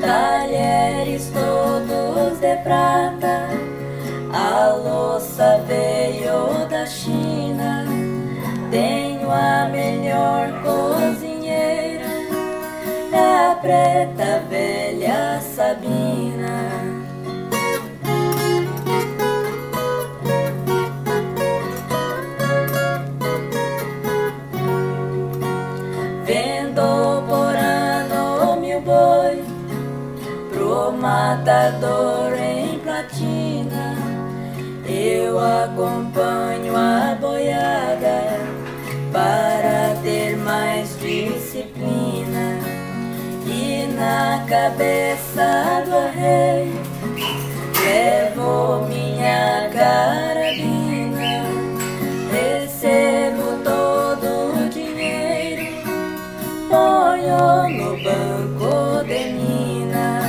[0.00, 3.46] talheres todos de prata,
[4.32, 7.84] a louça veio da China,
[8.72, 11.27] tenho a melhor cozinheira
[13.38, 16.56] a preta velha Sabina.
[26.24, 29.44] Vendo por ano mil boi
[30.52, 33.94] pro matador em platina,
[34.84, 38.18] eu acompanho a boiada
[39.12, 39.47] para
[44.08, 46.72] na cabeça do rei.
[47.84, 51.44] Levo minha carabina,
[52.32, 55.66] recebo todo o dinheiro,
[56.70, 60.22] ponho no banco de mina.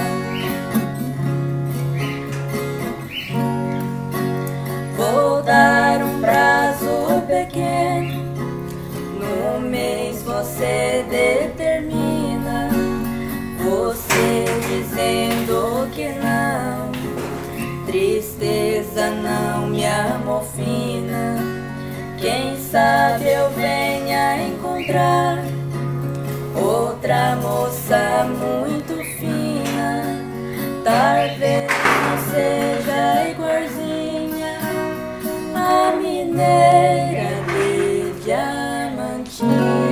[4.98, 8.36] Vou dar um prazo pequeno,
[9.20, 11.79] no mês você determina
[14.00, 16.90] você dizendo que não.
[17.86, 21.38] Tristeza não me amofina.
[22.18, 25.44] Quem sabe eu venha encontrar
[26.56, 30.04] outra moça muito fina.
[30.84, 31.66] Talvez
[32.06, 34.60] não seja igualzinha
[35.56, 39.89] a mineira de diamantina.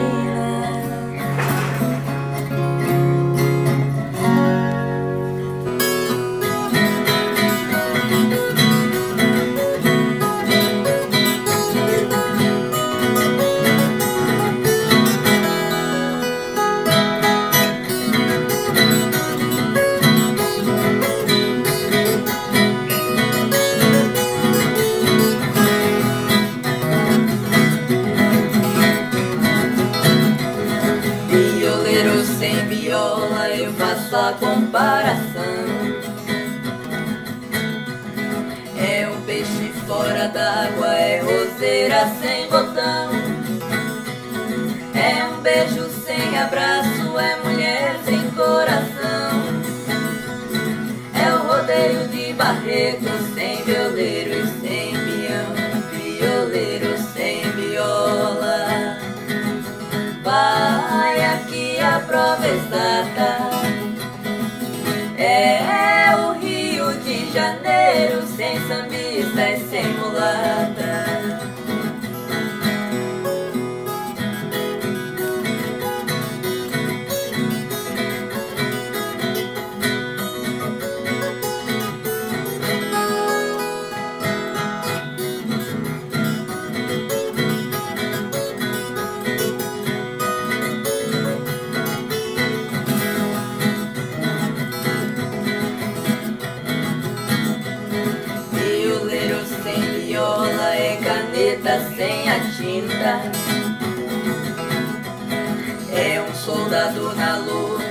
[34.34, 35.68] Comparação.
[38.78, 43.10] É um peixe fora d'água, é roseira sem botão.
[44.94, 49.58] É um beijo sem abraço, é mulher sem coração.
[51.14, 55.54] É o rodeio de barreto, sem violeiro e sem peão.
[55.92, 58.98] Violeiro sem viola.
[60.24, 63.67] Vai aqui a prova exata.
[65.40, 71.07] É o Rio de Janeiro, sem sambista e sem mulata.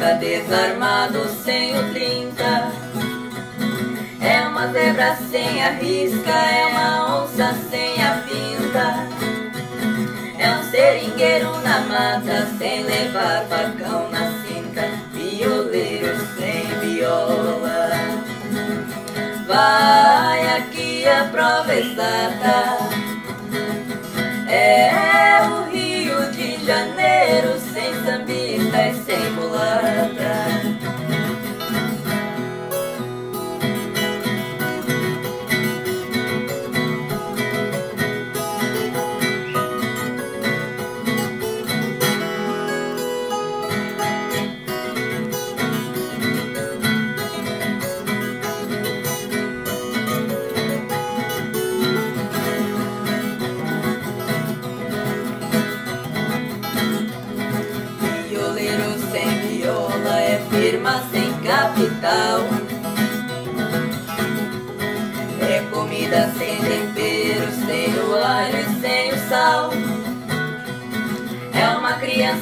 [0.07, 2.73] 30 desarmado sem o 30
[4.21, 9.09] É uma zebra sem a risca, é uma onça sem a pinta.
[10.39, 14.83] É um seringueiro na mata sem levar facão na cinta.
[15.13, 17.91] Violeiro sem viola.
[19.49, 22.79] Vai aqui a prova exata.
[24.49, 28.56] É o Rio de Janeiro sem sambia
[28.93, 30.66] sem mulata.
[30.66, 30.66] firma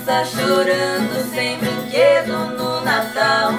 [0.05, 3.53] criança chorando sem brinquedo no Natal.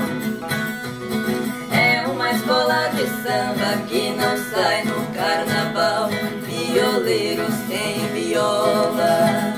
[2.94, 6.10] de samba que não sai no carnaval.
[6.44, 9.54] Violeiros sem viola.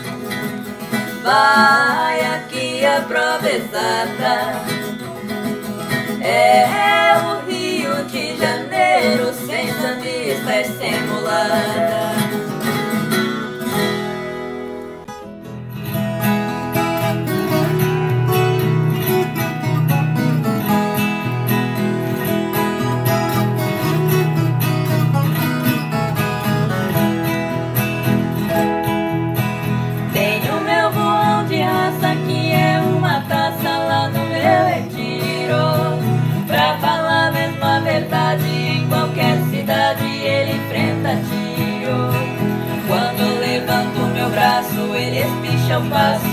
[1.21, 4.61] Vai aqui a prova exata.
[6.21, 11.96] É o Rio de Janeiro sem sambista e sem mulata.
[45.79, 46.26] Deixa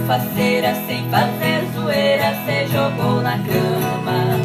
[0.00, 4.38] faceira, sem fazer zoeira, se jogou na cama.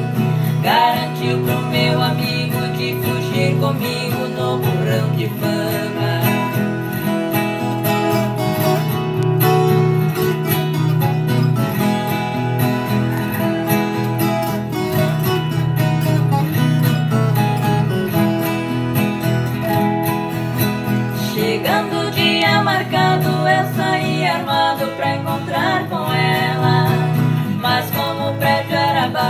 [0.62, 5.99] Garantiu pro meu amigo de fugir comigo no burrão de fama.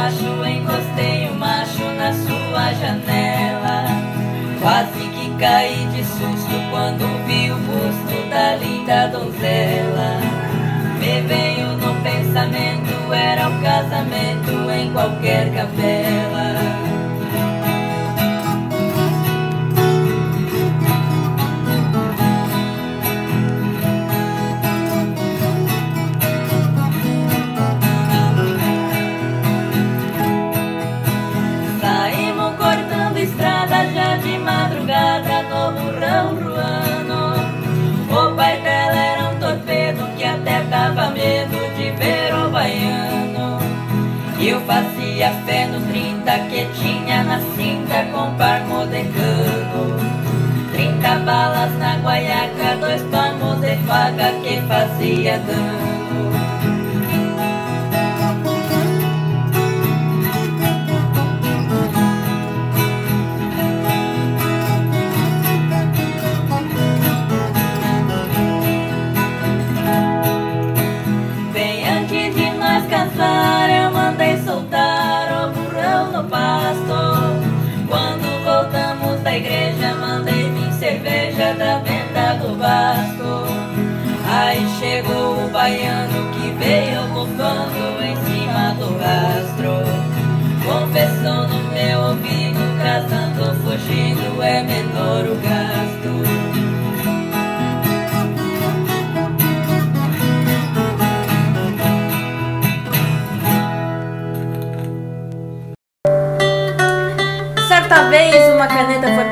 [0.09, 3.85] Baixo, encostei o macho na sua janela.
[4.61, 10.19] Quase que caí de susto quando vi o busto da linda donzela.
[10.99, 16.08] Me veio no pensamento, era o casamento em qualquer capela.
[48.11, 49.97] Com parmo de cano.
[50.73, 56.28] 30 balas na guaiaca, dois palmos de faca que fazia dano.
[79.39, 83.47] Igreja, mandei vir cerveja da venda do basto.
[84.27, 89.79] Aí chegou o baiano que veio bufando em cima do rastro.
[90.65, 95.58] Confessou no meu ouvido, casando, fugindo, é menor o gasto.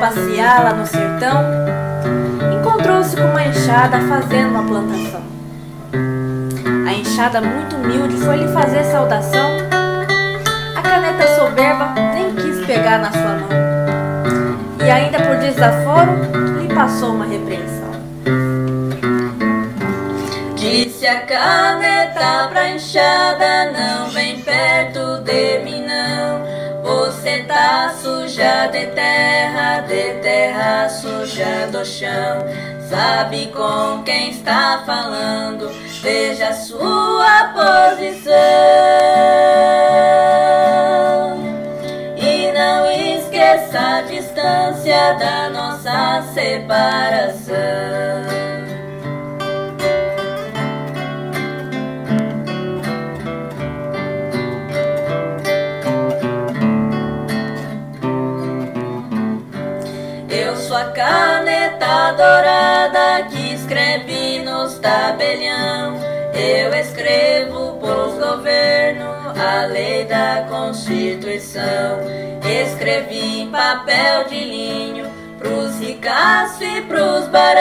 [0.08, 1.44] Passear lá no sertão.
[2.58, 5.22] Encontrou-se com uma enxada fazendo uma plantação.
[6.86, 9.50] A enxada, muito humilde, foi lhe fazer saudação.
[10.74, 14.86] A caneta soberba nem quis pegar na sua mão.
[14.86, 16.12] E ainda por desaforo,
[16.58, 17.92] lhe passou uma repreensão.
[20.56, 24.87] Disse a caneta pra enxada, não vem perto
[28.38, 32.46] suja de terra, de terra suja do chão.
[32.88, 35.68] Sabe com quem está falando,
[36.00, 38.30] veja sua posição.
[42.16, 47.58] E não esqueça a distância da nossa separação.
[62.18, 65.96] Dourada que escreve nos tabelião.
[66.34, 72.00] Eu escrevo pros governos a lei da Constituição.
[72.44, 75.06] Escrevi em papel de linho
[75.38, 77.57] pros ricaços e pros barões.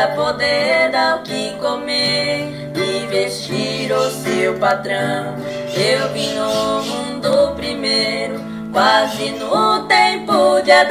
[0.00, 5.36] Pra poder dar o que comer e vestir o seu patrão.
[5.74, 8.40] Eu vim no mundo primeiro,
[8.72, 10.90] quase no tempo de Adão.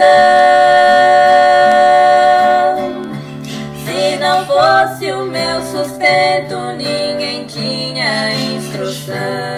[3.84, 9.49] Se não fosse o meu sustento, ninguém tinha instrução.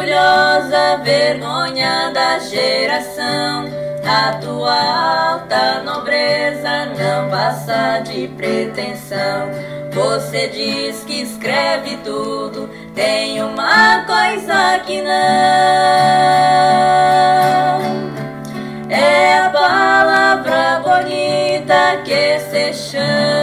[0.00, 3.66] Orgulhosa, vergonha da geração.
[4.02, 9.50] A tua alta nobreza não passa de pretensão.
[9.92, 15.10] Você diz que escreve tudo, tem uma coisa que não.
[18.88, 23.39] É a palavra bonita que se chama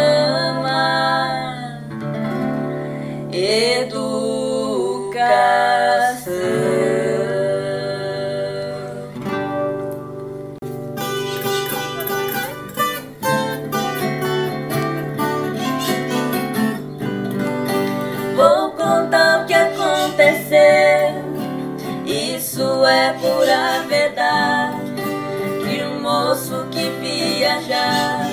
[27.58, 28.28] viajar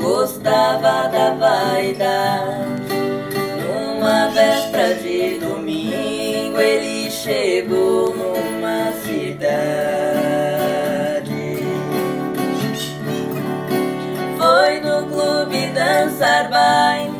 [0.00, 2.86] gostava da vaidade.
[3.62, 9.46] Numa véspera de domingo ele chegou numa cidade.
[14.38, 17.12] Foi no clube dançar baile,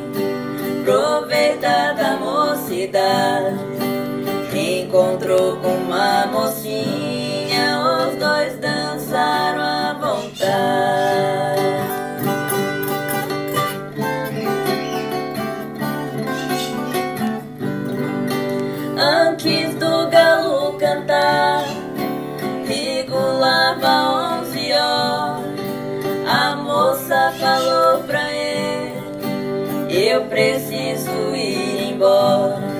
[0.82, 3.66] aproveitar da mocidade.
[4.54, 7.15] Encontrou com uma mocinha,
[21.16, 21.64] cantar,
[22.66, 25.44] regulava onze horas.
[26.26, 29.00] A moça falou pra ele:
[29.90, 32.76] Eu preciso ir embora.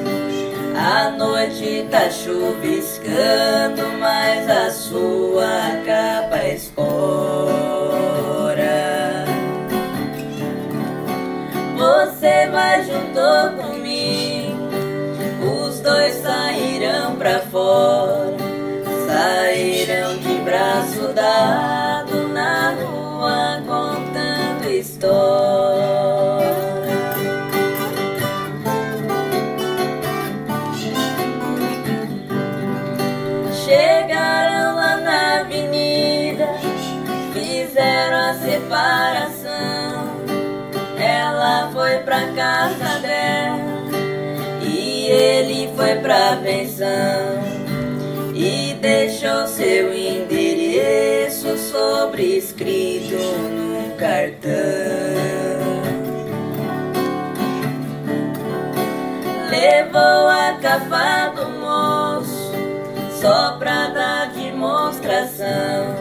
[0.78, 6.76] A noite tá chuviscando, mas a sua capa espora.
[11.76, 13.76] Você vai junto comigo.
[17.27, 18.36] Pra fora,
[19.05, 25.77] sairão de braço dado na rua contando história.
[33.65, 36.47] Chegaram lá na avenida,
[37.32, 40.15] fizeram a separação.
[40.97, 43.01] Ela foi pra casa
[45.77, 46.86] foi pra pensão
[48.35, 54.53] e deixou seu endereço sobrescrito num cartão.
[59.51, 62.53] Levou a capa do moço
[63.20, 65.94] só pra dar demonstração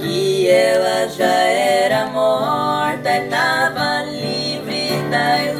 [0.00, 5.57] que ela já era morta e tava livre da ilusão.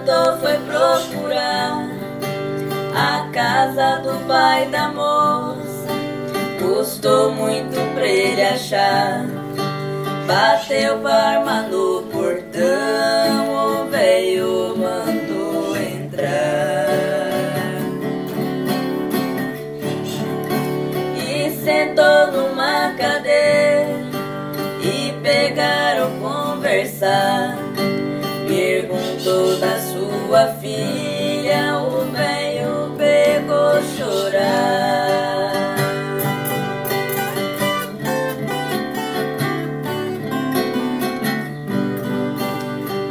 [0.00, 1.88] Levantou, foi procurar
[2.94, 5.60] a casa do pai da moça.
[6.58, 9.26] Custou muito pra ele achar.
[10.26, 16.30] Bateu palma no portão, o velho mandou entrar.
[21.16, 23.88] E sentou numa cadeira
[24.82, 27.56] e pegaram conversar.
[28.46, 29.89] Perguntou da
[30.30, 35.50] sua filha o meio pegou chorar.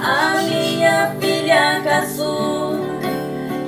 [0.02, 2.80] A minha filha caçu,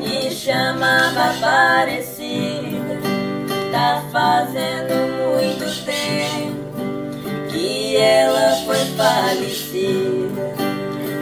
[0.02, 3.02] que chamava parecida,
[3.70, 4.96] tá fazendo
[5.28, 10.21] muito tempo que ela foi falecida.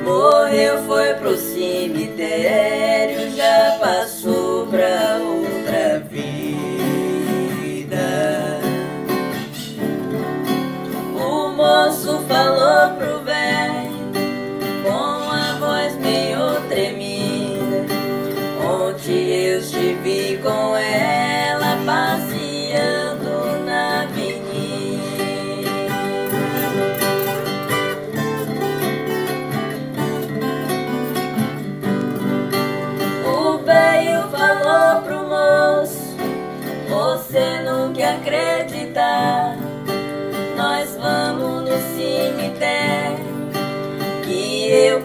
[0.10, 6.50] Morreu, foi pro cemitério, já passou pra outra vida.
[11.14, 14.10] O moço falou pro velho
[14.84, 17.94] com a voz meio tremida.
[18.68, 20.99] Ontem eu estive com ela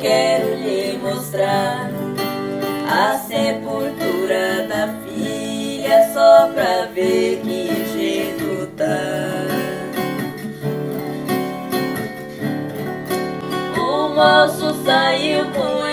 [0.05, 1.89] quero lhe mostrar
[2.86, 8.85] a sepultura da filha só pra ver que jeito tá.
[13.78, 15.84] O moço saiu com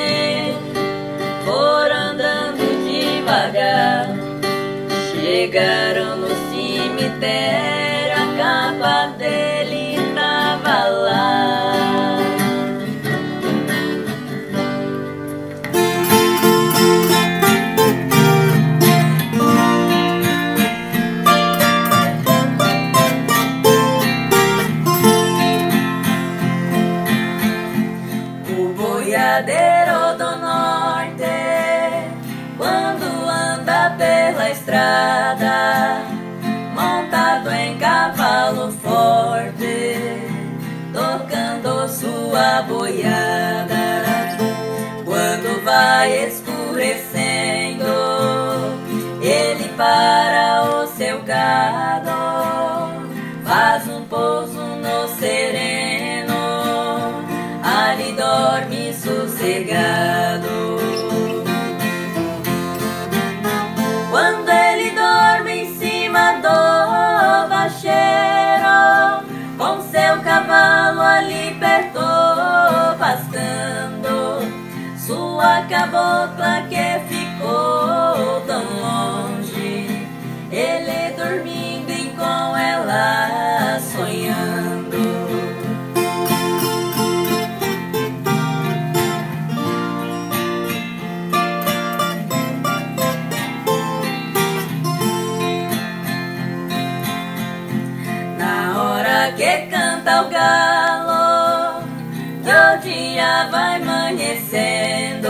[104.52, 105.30] amanhecendo,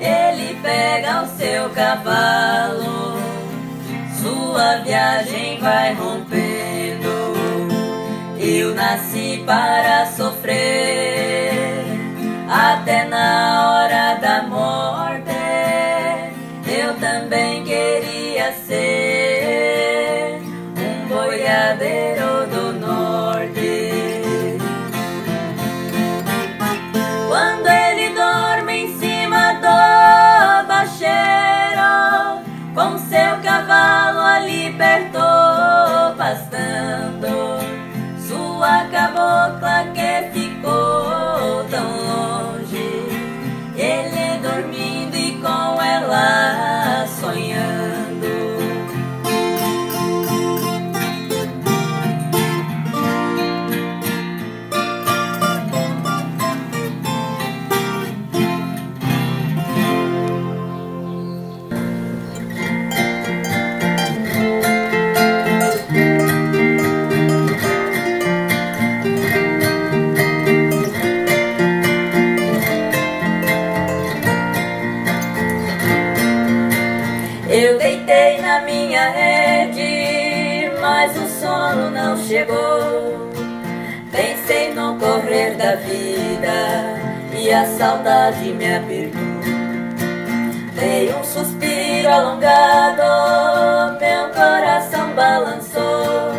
[0.00, 3.18] ele pega o seu cavalo,
[4.20, 7.12] sua viagem vai rompendo.
[8.38, 11.84] Eu nasci para sofrer,
[12.48, 15.30] até na hora da morte,
[16.66, 19.01] eu também queria ser
[82.42, 83.30] chegou.
[84.10, 86.98] Pensei no correr da vida
[87.36, 89.20] e a saudade me apertou.
[90.74, 93.02] Dei um suspiro alongado,
[94.00, 96.32] meu coração balançou.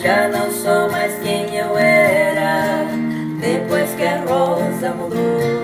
[0.00, 2.84] Já não sou mais quem eu era,
[3.40, 5.57] depois que a rosa mudou.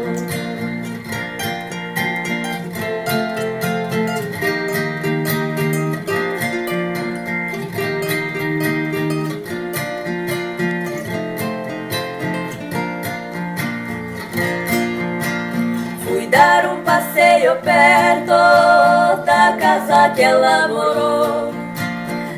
[17.44, 21.52] Passeio perto da casa que ela morou.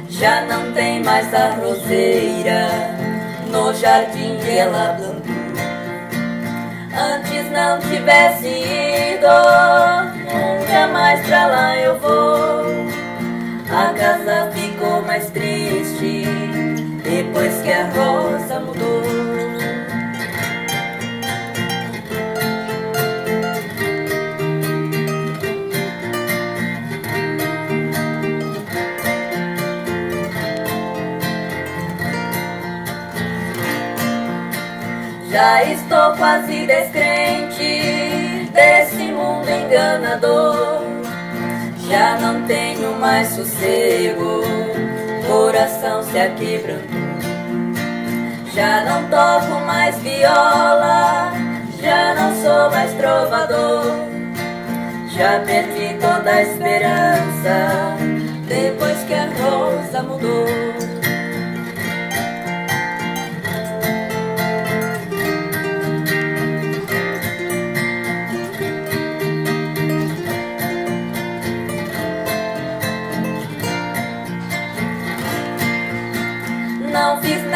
[0.09, 2.69] Já não tem mais a roseira
[3.51, 5.37] no jardim que ela plantou.
[6.99, 9.27] Antes não tivesse ido,
[10.67, 12.67] dia mais pra lá eu vou.
[13.69, 16.25] A casa ficou mais triste
[17.05, 19.66] depois que a rosa mudou.
[35.37, 40.81] Já estou quase descrente desse mundo enganador.
[41.87, 44.41] Já não tenho mais sossego,
[45.27, 46.89] coração se aquebrantou.
[48.55, 51.31] Já não toco mais viola,
[51.83, 53.85] já não sou mais trovador.
[55.11, 57.95] Já perdi toda a esperança
[58.49, 60.86] depois que a rosa mudou.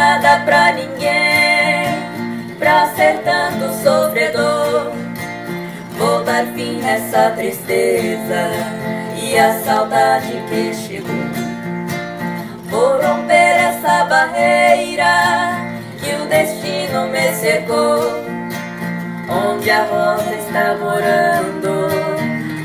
[0.00, 4.92] Nada pra ninguém, pra ser tanto sofredor.
[5.98, 8.50] Vou dar fim nessa tristeza
[9.14, 11.14] e a saudade que chegou.
[12.70, 15.58] Vou romper essa barreira
[15.98, 18.00] que o destino me cercou.
[19.28, 21.88] Onde a rosa está morando,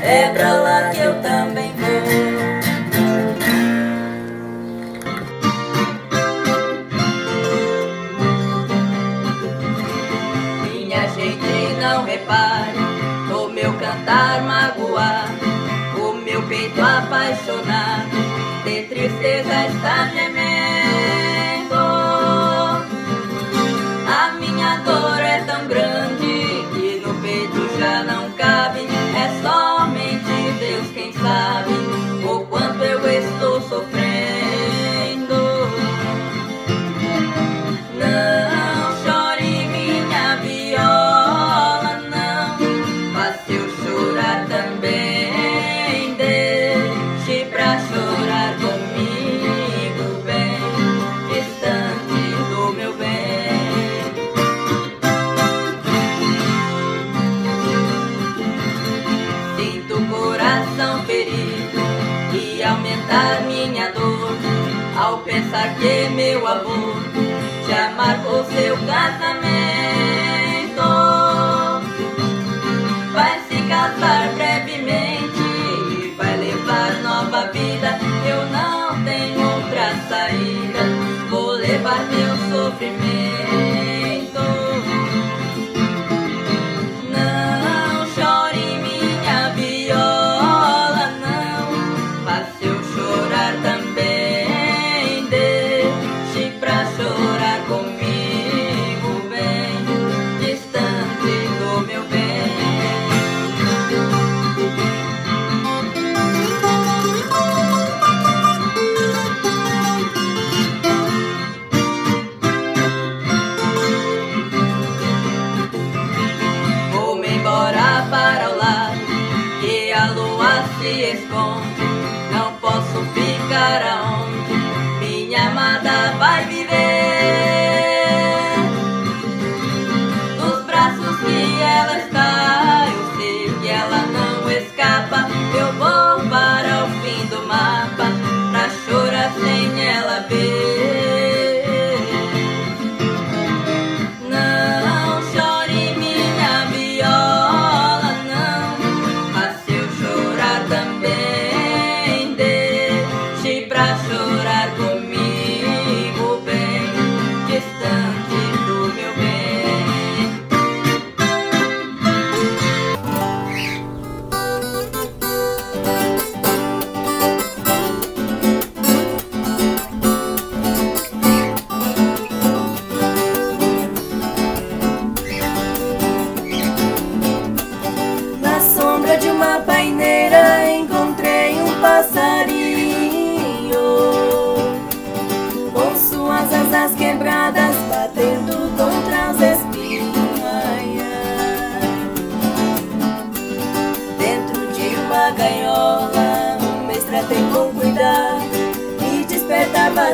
[0.02, 2.55] é pra lá que eu também vou.
[12.06, 12.78] Repare
[13.28, 15.44] no meu cantar magoado,
[16.00, 18.16] o meu peito apaixonado,
[18.64, 20.55] de tristeza está gemendo.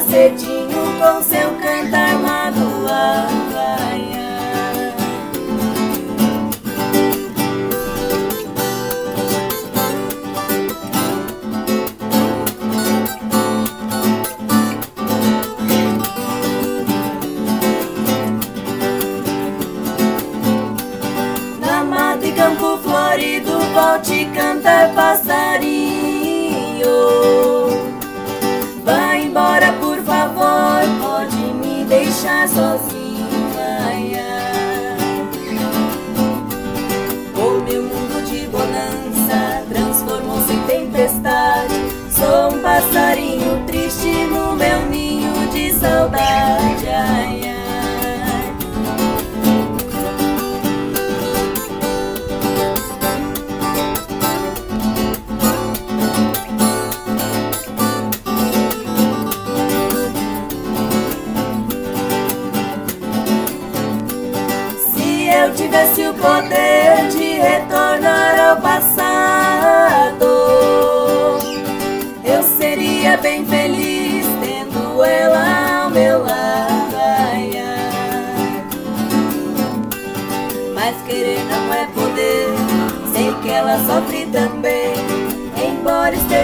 [0.01, 1.23] Cedinho com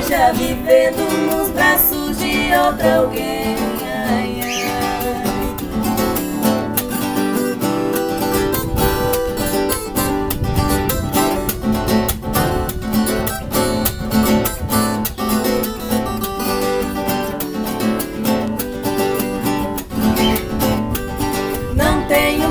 [0.09, 3.59] esteja vivendo nos braços de outra alguém.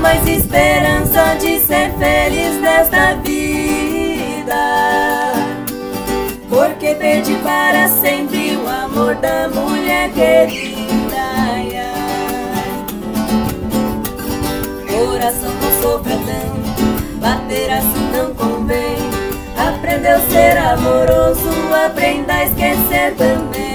[0.00, 3.27] mais esperança de ser feliz nesta vida.
[7.48, 10.76] Para sempre o amor da mulher querida.
[14.86, 18.98] Coração não sofra tanto, bater assim não convém.
[19.56, 21.48] Aprendeu a ser amoroso,
[21.86, 23.68] aprenda a esquecer também.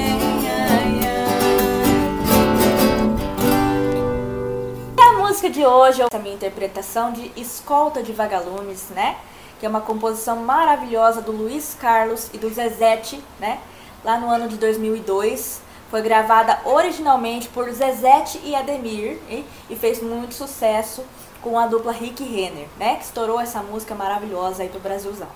[5.43, 9.17] música de hoje é a minha interpretação de Escolta de Vagalumes, né?
[9.63, 13.61] Que é uma composição maravilhosa do Luiz Carlos e do Zezete, né?
[14.03, 15.61] Lá no ano de 2002.
[15.89, 21.01] Foi gravada originalmente por Zezete e Ademir e, e fez muito sucesso
[21.41, 22.97] com a dupla Rick Renner, né?
[22.97, 25.29] Que estourou essa música maravilhosa aí pro Brasilzão.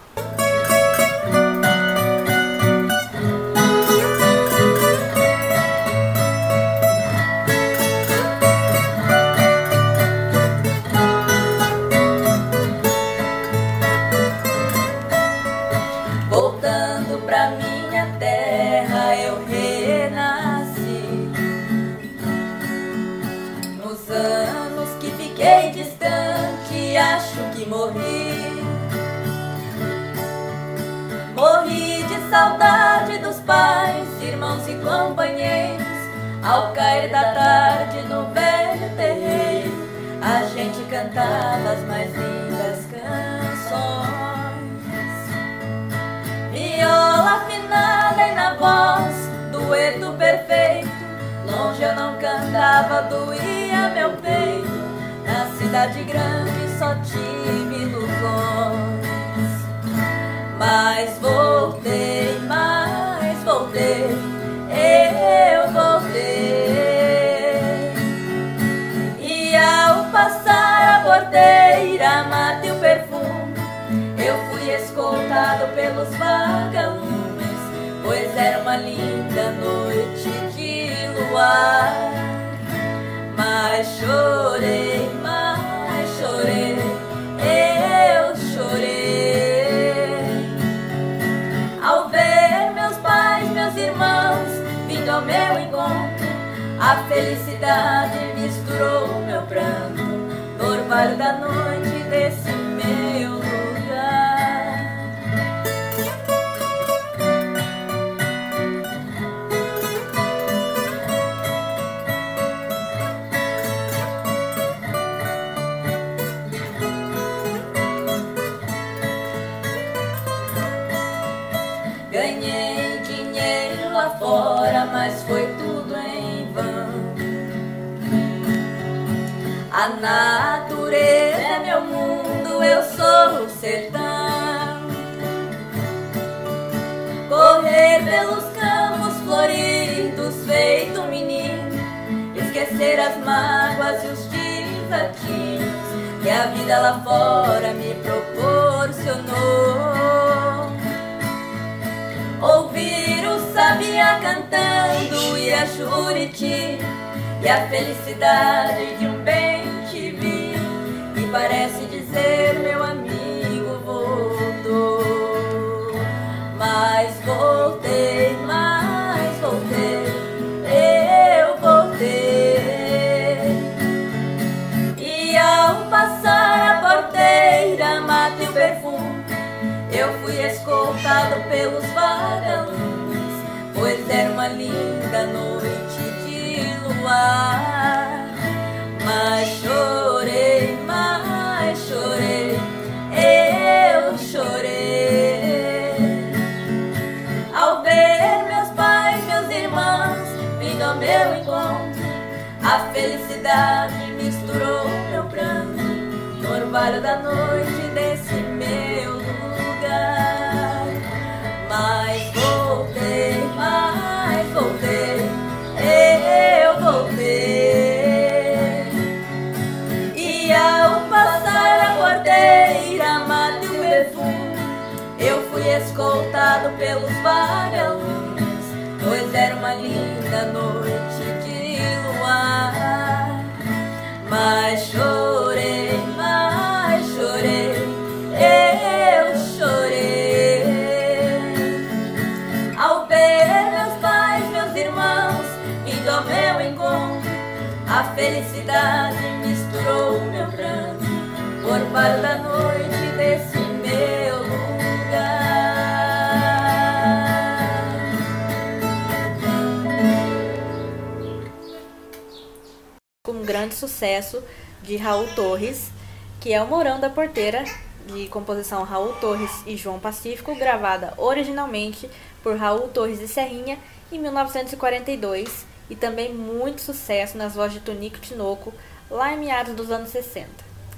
[267.07, 267.63] da Porteira,
[268.05, 272.09] de composição Raul Torres e João Pacífico, gravada originalmente
[272.43, 273.79] por Raul Torres e Serrinha
[274.11, 278.73] em 1942 e também muito sucesso nas vozes de Tonico Tinoco
[279.09, 280.49] lá em meados dos anos 60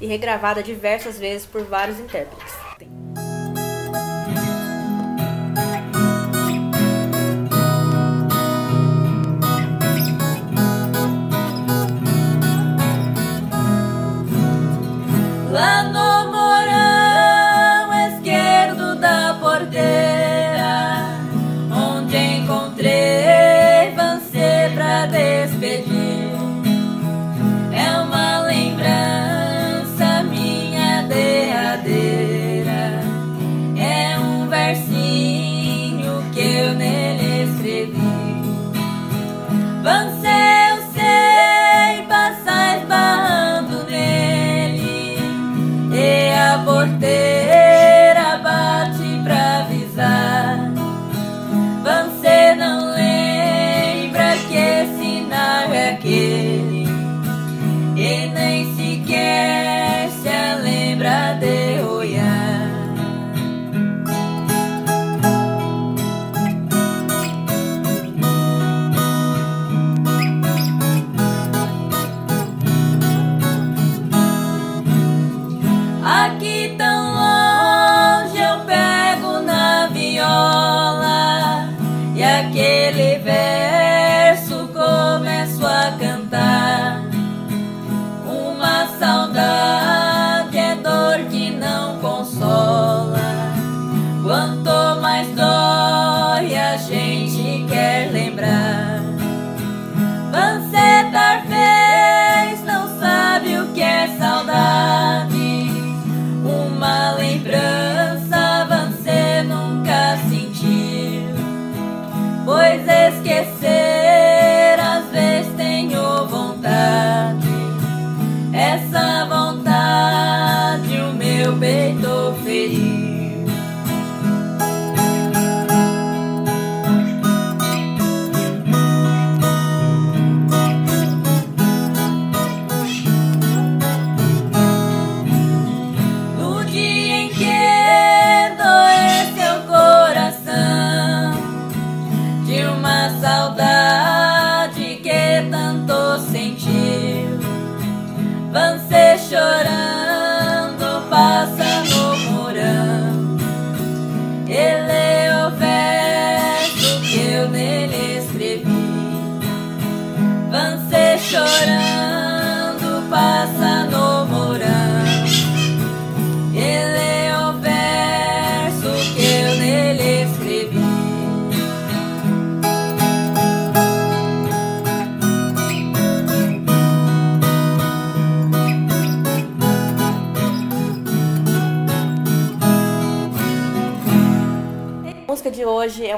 [0.02, 2.39] e regravada diversas vezes por vários intérpretes.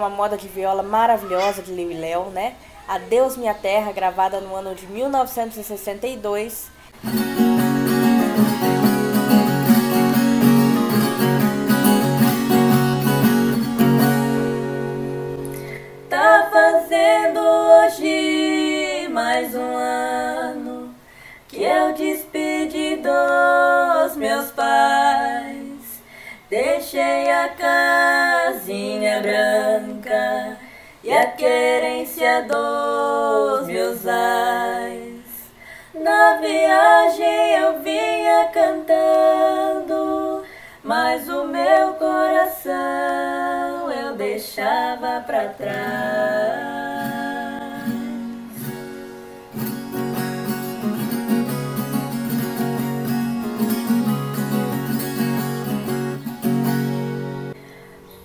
[0.01, 2.55] Uma moda de viola maravilhosa de Liu e Léo, né?
[2.87, 6.71] Adeus Minha Terra, gravada no ano de 1962.
[16.09, 20.95] Tá fazendo hoje mais um ano
[21.47, 25.50] que eu despedi dos meus pais.
[26.51, 30.57] Deixei a casinha branca
[31.01, 35.23] e a querência dos meus ais.
[35.93, 40.43] Na viagem eu vinha cantando,
[40.83, 42.73] mas o meu coração
[43.89, 46.80] eu deixava pra trás.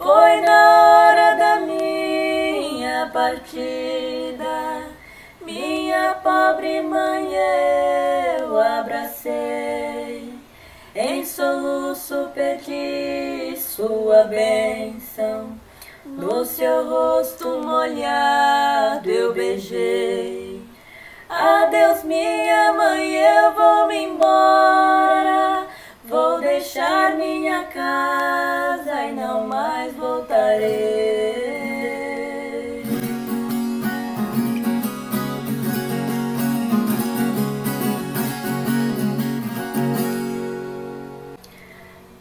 [0.06, 4.84] Foi na hora da minha partida,
[5.40, 7.28] minha pobre mãe
[8.38, 10.32] eu abracei.
[10.94, 15.58] Em soluço pedi sua bênção,
[16.04, 20.62] no seu rosto molhado eu beijei.
[21.28, 25.66] Adeus, minha mãe, eu vou me embora.
[26.08, 31.56] Vou deixar minha casa e não mais voltarei.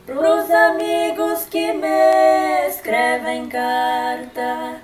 [0.07, 4.82] Pros amigos que me escrevem carta,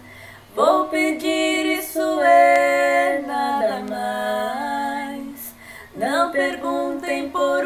[0.55, 5.55] vou pedir isso é nada mais.
[5.95, 7.65] Não perguntem por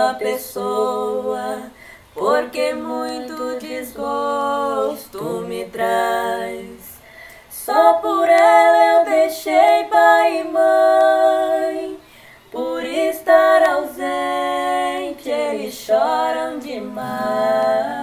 [0.00, 1.62] uma pessoa,
[2.14, 6.98] porque muito desgosto me traz.
[7.50, 11.98] Só por ela eu deixei pai e mãe,
[12.50, 17.99] por estar ausente eles choram demais.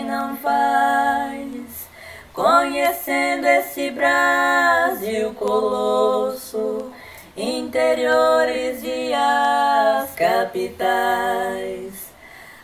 [0.06, 1.88] não faz.
[2.34, 6.92] Conhecendo esse Brasil colosso,
[7.38, 12.12] interiores e as capitais.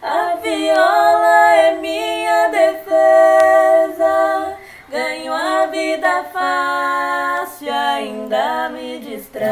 [0.02, 3.46] A viola é minha defesa.
[4.96, 9.52] Ganho a vida fácil, ainda me distrai.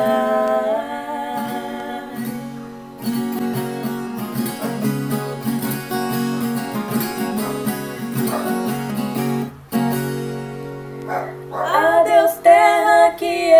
[11.51, 13.51] Adeus, terra que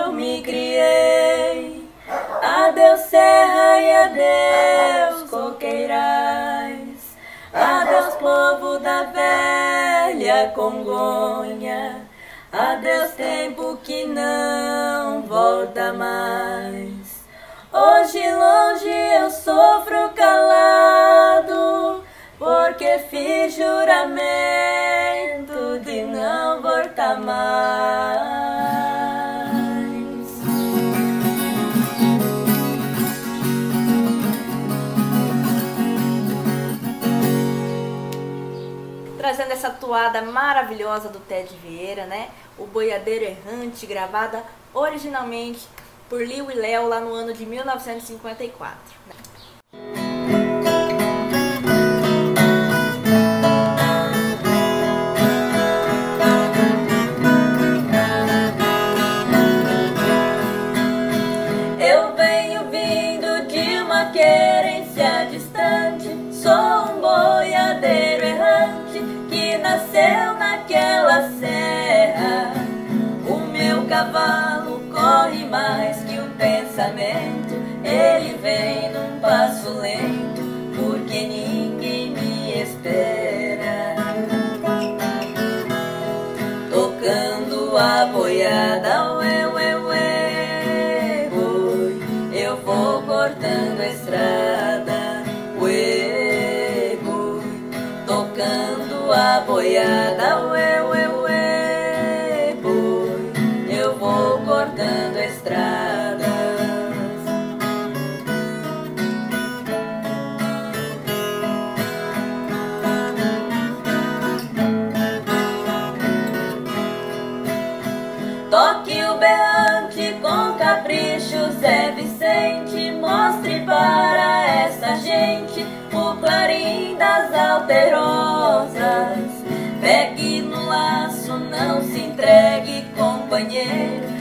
[0.00, 1.86] eu me criei.
[2.42, 7.14] Adeus, serra e adeus, coqueirais.
[7.52, 9.77] Adeus, povo da velha
[10.46, 12.06] Congonha.
[12.52, 17.26] Adeus, tempo que não volta mais.
[17.70, 22.02] Hoje longe eu sofro calado,
[22.38, 24.18] porque fiz juramento
[25.84, 28.47] de não voltar mais.
[39.38, 42.28] Trazendo essa toada maravilhosa do Ted Vieira, né?
[42.58, 44.42] O Boiadeiro Errante, gravada
[44.74, 45.68] originalmente
[46.08, 48.98] por Liu e Léo lá no ano de 1954.
[73.98, 80.40] cavalo corre mais que o pensamento, ele vem num passo lento,
[80.76, 83.96] porque ninguém me espera.
[86.70, 92.00] Tocando a boiada, ué, ué, ué, boi,
[92.32, 95.24] eu vou cortando a estrada,
[95.60, 97.42] ué, boi,
[98.06, 100.17] tocando a boiada.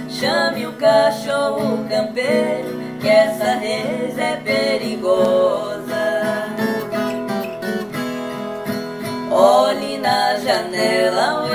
[0.10, 5.86] Chame o cachorro campeiro, que essa reza é perigosa.
[9.32, 11.47] Olhe na janela,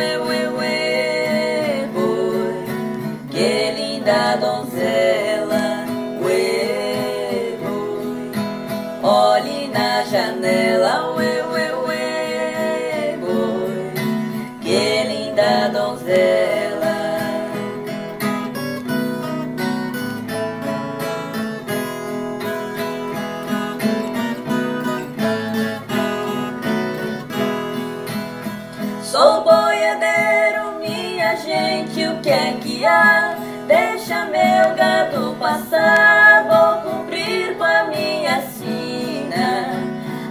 [35.53, 39.83] passar, vou cumprir com a minha sina.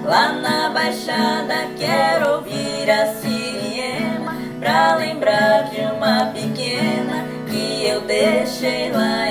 [0.03, 8.91] Lá na baixada quero ouvir a siriema, pra lembrar de uma pequena que eu deixei
[8.91, 9.30] lá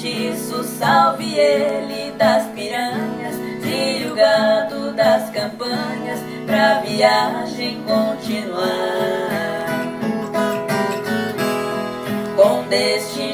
[0.00, 8.70] mestiço, salve ele das piranhas, tire o gado das campanhas pra viagem continuar.
[12.34, 13.29] Com destino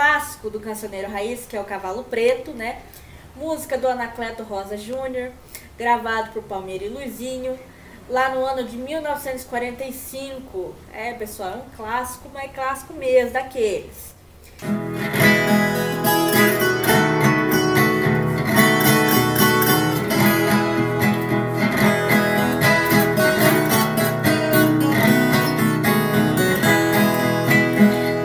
[0.00, 2.80] clássico do cancioneiro raiz, que é o Cavalo Preto, né?
[3.36, 5.30] Música do Anacleto Rosa Júnior,
[5.76, 7.58] gravado por Palmeira e Luizinho,
[8.08, 10.74] lá no ano de 1945.
[10.90, 14.14] É, pessoal, é um clássico, mas é clássico mesmo, daqueles.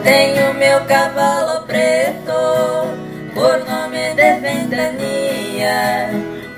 [0.06, 2.32] Tenho meu cavalo preto,
[3.34, 6.10] por nome de ventania,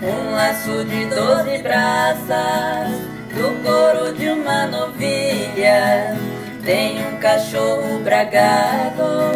[0.03, 2.93] um laço de doze braças,
[3.33, 6.15] do couro de uma novilha.
[6.63, 9.33] Tenho um cachorro bragado,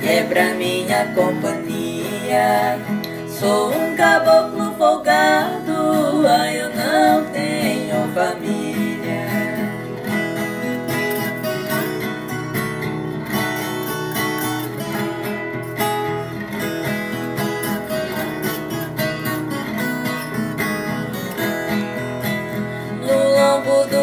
[0.00, 2.78] que é pra minha companhia.
[3.26, 8.69] Sou um caboclo folgado, ai eu não tenho família.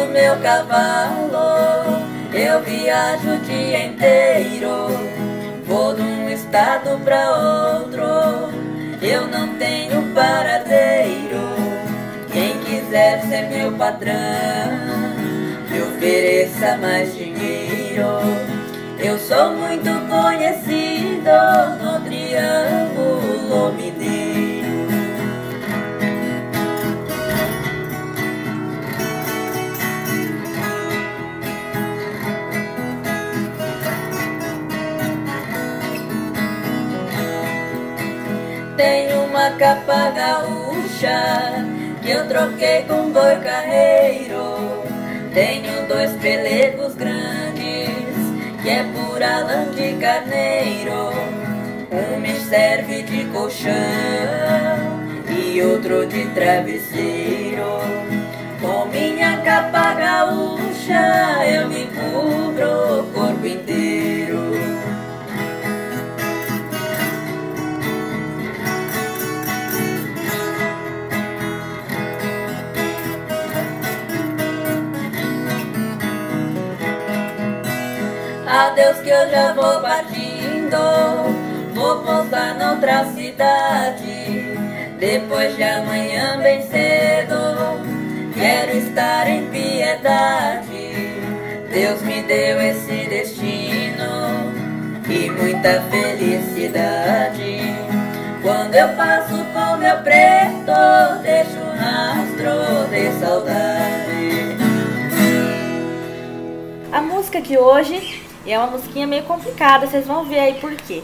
[0.08, 4.88] Meu cavalo eu viajo o dia inteiro.
[5.64, 8.04] Vou de um estado pra outro,
[9.02, 11.48] eu não tenho paradeiro.
[12.32, 14.14] Quem quiser ser meu patrão,
[15.70, 18.20] me ofereça mais dinheiro.
[18.98, 21.30] Eu sou muito conhecido
[21.82, 24.17] no Triângulo Mineiro.
[39.48, 41.64] Uma capa gaúcha
[42.02, 44.84] que eu troquei com boi carreiro.
[45.32, 47.88] Tenho dois pelegos grandes
[48.62, 51.12] que é pura lã de carneiro.
[51.90, 53.72] Um me serve de colchão
[55.30, 57.80] e outro de travesseiro.
[58.60, 64.47] Com minha capa gaúcha eu me cubro o corpo inteiro.
[78.58, 80.76] Adeus que eu já vou partindo.
[81.74, 84.56] Vou pousar noutra cidade
[84.98, 87.38] Depois de amanhã bem cedo.
[88.34, 90.90] Quero estar em piedade.
[91.72, 94.52] Deus me deu esse destino
[95.08, 97.60] E muita felicidade.
[98.42, 104.58] Quando eu passo com meu preto Deixo um rastro de saudade.
[106.90, 110.74] A música de hoje e é uma musiquinha meio complicada, vocês vão ver aí por
[110.74, 111.02] quê.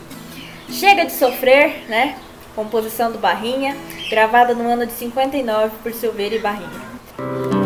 [0.71, 2.17] Chega de Sofrer, né?
[2.57, 3.77] Composição do Barrinha,
[4.09, 7.64] gravada no ano de 59 por Silveira e Barrinha.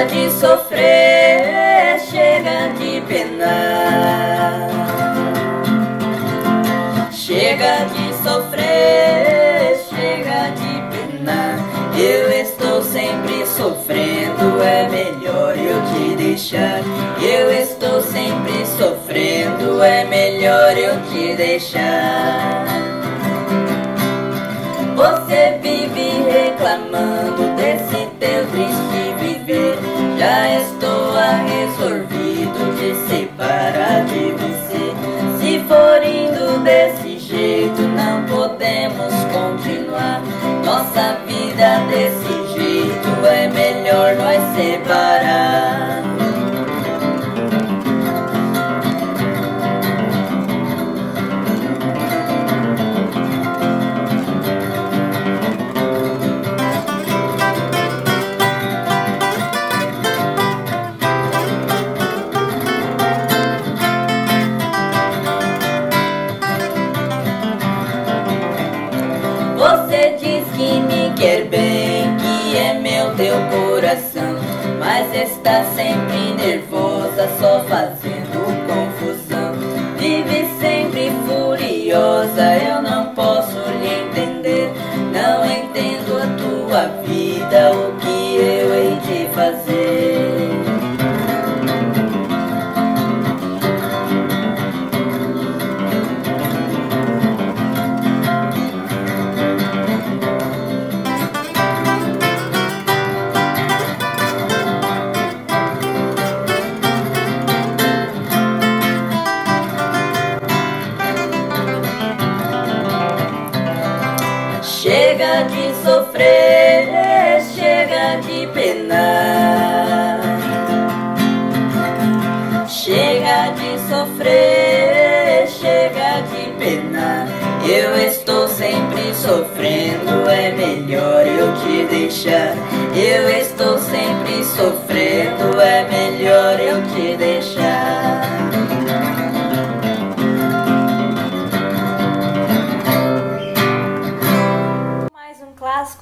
[0.00, 4.70] Chega de sofrer, chega de penar.
[7.12, 11.58] Chega de sofrer, chega de penar.
[11.98, 16.80] Eu estou sempre sofrendo, é melhor eu te deixar.
[17.20, 22.69] Eu estou sempre sofrendo, é melhor eu te deixar.
[30.20, 31.14] Já estou
[31.48, 34.92] resolvido de separar de você.
[35.40, 40.20] Se for indo desse jeito, não podemos continuar.
[40.62, 46.09] Nossa vida desse jeito é melhor nós separar.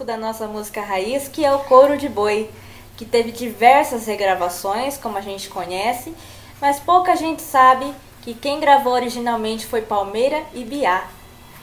[0.09, 2.49] Da nossa música raiz, que é o Couro de Boi,
[2.97, 6.15] que teve diversas regravações, como a gente conhece,
[6.63, 11.05] mas pouca gente sabe que quem gravou originalmente foi Palmeira e Biá.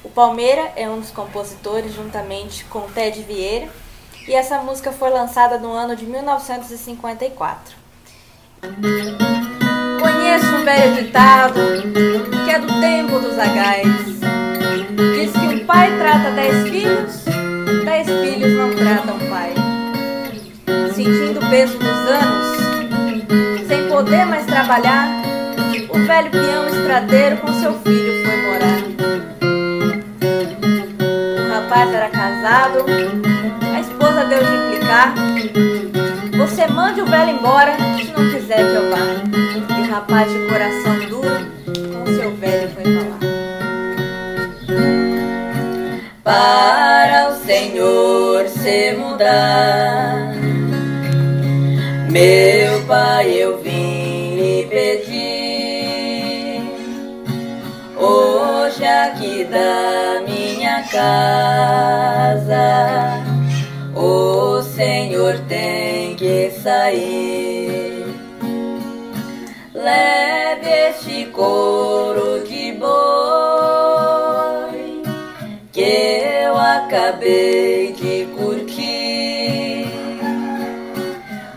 [0.04, 3.68] O Palmeira é um dos compositores juntamente com Ted Vieira,
[4.28, 7.76] e essa música foi lançada no ano de 1954.
[10.00, 11.62] Conheço um velho ditado
[12.46, 13.88] que é do tempo dos agais.
[15.16, 17.25] Diz que um pai trata dez filhos,
[17.86, 19.54] dez filhos não tratam pai.
[20.94, 22.58] Sentindo o peso dos anos,
[23.68, 25.22] sem poder mais trabalhar,
[25.90, 28.82] o velho peão estradeiro com seu filho foi morar.
[31.38, 32.86] O rapaz era casado,
[33.74, 35.14] a esposa deu de implicar.
[36.38, 38.98] Você mande o velho embora se não quiser que eu vá.
[39.78, 41.46] E rapaz de coração duro
[41.94, 43.20] com seu velho foi falar.
[46.26, 46.30] O
[47.56, 50.36] Senhor se mudar.
[52.12, 56.62] Meu Pai, eu vim lhe pedir,
[57.96, 61.54] hoje aqui da minha casa,
[63.96, 68.06] o Senhor tem que sair.
[69.74, 73.25] Leve este couro de boi
[77.06, 79.86] acabei de curtir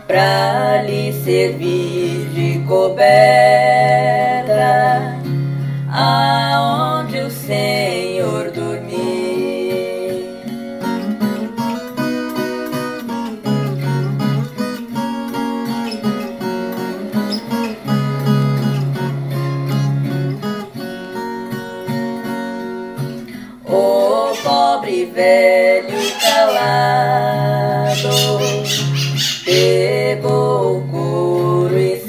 [0.05, 2.99] pra lhe servir de coberta
[5.91, 7.78] aonde o Senhor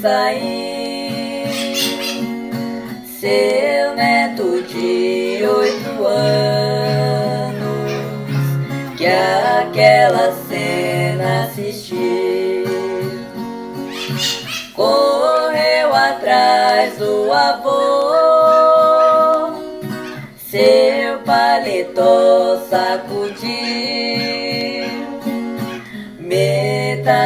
[0.01, 1.47] saiu.
[3.19, 7.61] Seu neto de oito anos
[8.97, 12.65] que aquela cena assistiu.
[14.73, 18.00] Correu atrás do avô,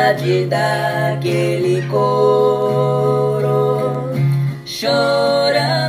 [0.06, 3.42] metade daquele couro,
[4.66, 5.85] chorando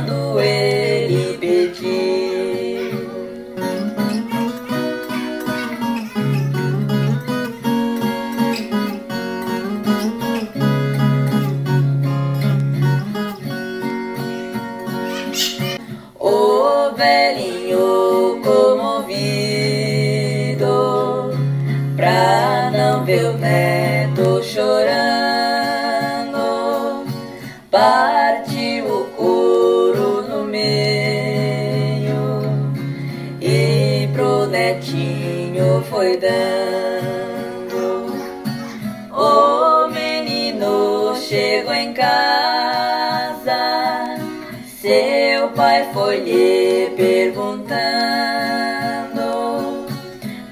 [46.19, 47.67] lhe perguntando.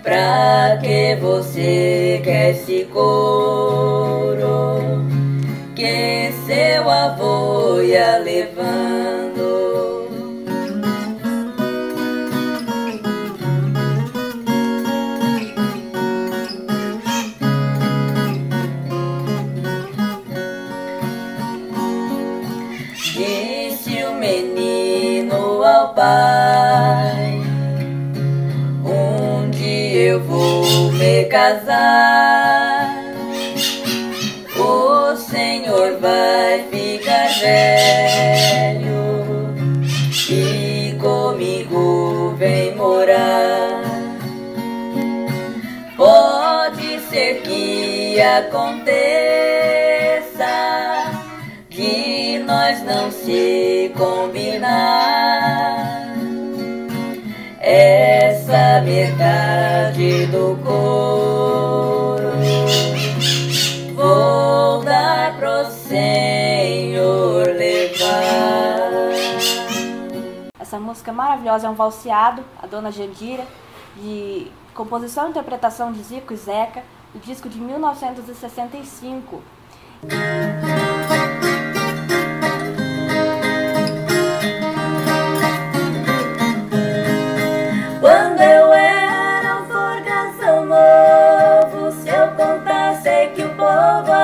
[0.03, 4.45] Pra que você quer esse couro
[5.76, 8.55] que seu avô ia levando?
[31.36, 32.96] Casar
[34.58, 38.96] O Senhor vai ficar velho
[40.30, 43.84] E comigo vem morar
[45.98, 48.96] Pode ser que aconteça
[51.70, 55.15] que nós não se combinar.
[58.76, 62.28] Essa metade do couro
[63.95, 68.12] vou dar pro Senhor levar.
[70.60, 73.45] Essa música maravilhosa é um valseado, a Dona Jandira,
[73.95, 79.42] de composição e interpretação de Zico e Zeca, do disco de 1965.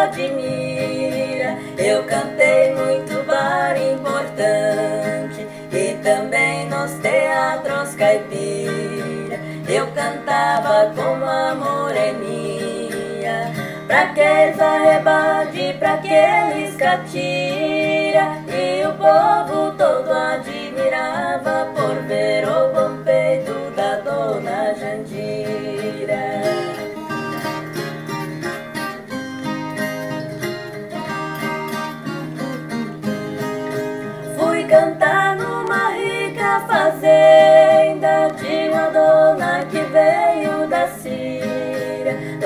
[0.02, 1.58] Admira.
[1.78, 9.40] Eu cantei muito bar importante e também nos teatros caipira.
[9.68, 13.52] Eu cantava como a moreninha,
[13.88, 18.42] pra aqueles arrebate, pra aqueles catira.
[18.50, 23.01] E o povo todo admirava por ver o bom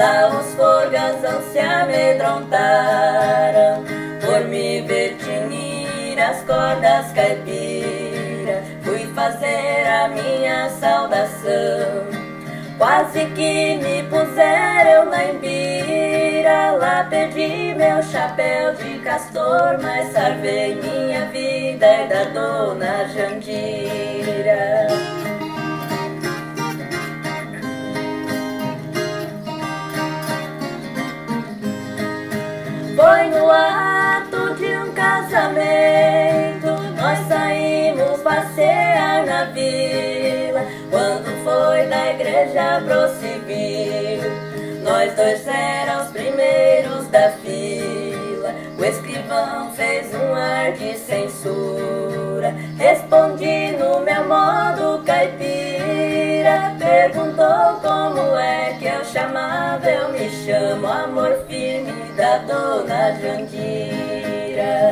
[0.05, 3.83] Lá os forgazão se amedrontaram
[4.23, 8.63] por me ver tinir as cordas caipiras.
[8.83, 12.05] Fui fazer a minha saudação.
[12.77, 21.25] Quase que me puseram na embira Lá perdi meu chapéu de castor Mas salvei minha
[21.27, 24.87] vida e da dona Jandira
[33.05, 36.65] Foi no ato de um casamento
[36.99, 40.65] Nós saímos passear na vila.
[40.89, 44.23] Quando foi da igreja pro civil
[44.81, 48.55] Nós dois éramos os primeiros da fila.
[48.75, 52.55] O escrivão fez um ar de censura.
[52.75, 55.94] Respondi no meu modo caipira
[56.77, 64.91] Perguntou como é que eu chamava Eu me chamo amor firme da dona Jandira.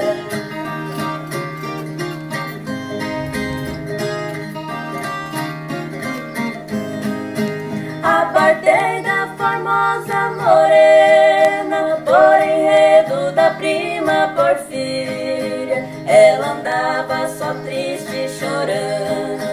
[8.02, 15.88] Apartei da formosa morena Por enredo da prima Porfíria.
[16.08, 19.53] Ela andava só triste chorando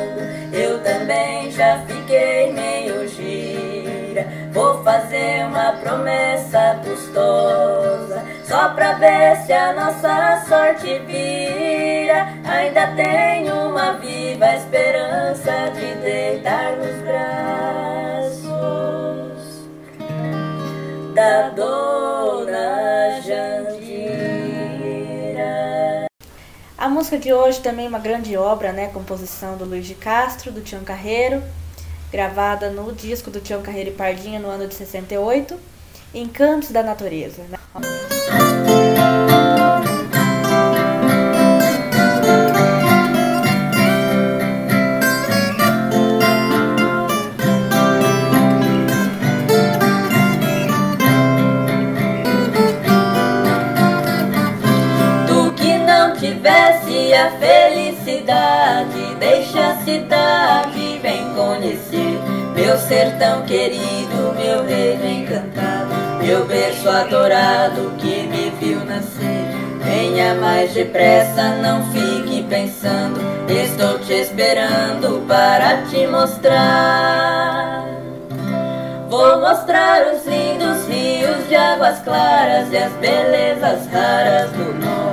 [0.83, 4.27] também já fiquei meio gira.
[4.53, 12.27] Vou fazer uma promessa custosa Só pra ver se a nossa sorte vira.
[12.45, 18.51] Ainda tenho uma viva esperança De deitar nos braços
[21.15, 23.60] Da dona Jandira
[26.81, 28.87] A música de hoje também é uma grande obra, né?
[28.87, 31.43] Composição do Luiz de Castro, do Tião Carreiro,
[32.11, 35.61] gravada no disco do Tião Carreiro e Pardinha no ano de 68,
[36.15, 37.43] Encantos da Natureza.
[37.51, 37.59] né?
[57.21, 62.19] A felicidade, deixa a cidade, vem conhecer.
[62.55, 69.51] Meu sertão querido, meu reino encantado, meu berço adorado que me viu nascer.
[69.85, 77.85] Venha mais depressa, não fique pensando, estou te esperando para te mostrar.
[79.09, 85.10] Vou mostrar os lindos rios de águas claras e as belezas raras do nosso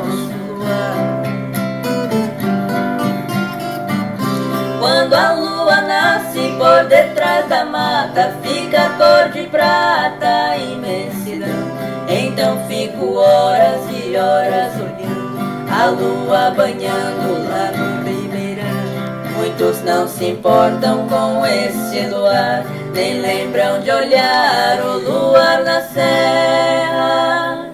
[4.87, 11.49] Quando a lua nasce por detrás da mata, fica cor de prata, imensidão.
[12.07, 18.63] Então fico horas e horas olhando a lua banhando lá no ribeirão.
[19.35, 27.66] Muitos não se importam com esse luar, nem lembram de olhar o luar na serra.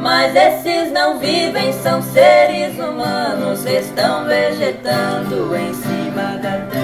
[0.00, 6.79] Mas esses não vivem, são seres humanos, estão vegetando em cima da terra.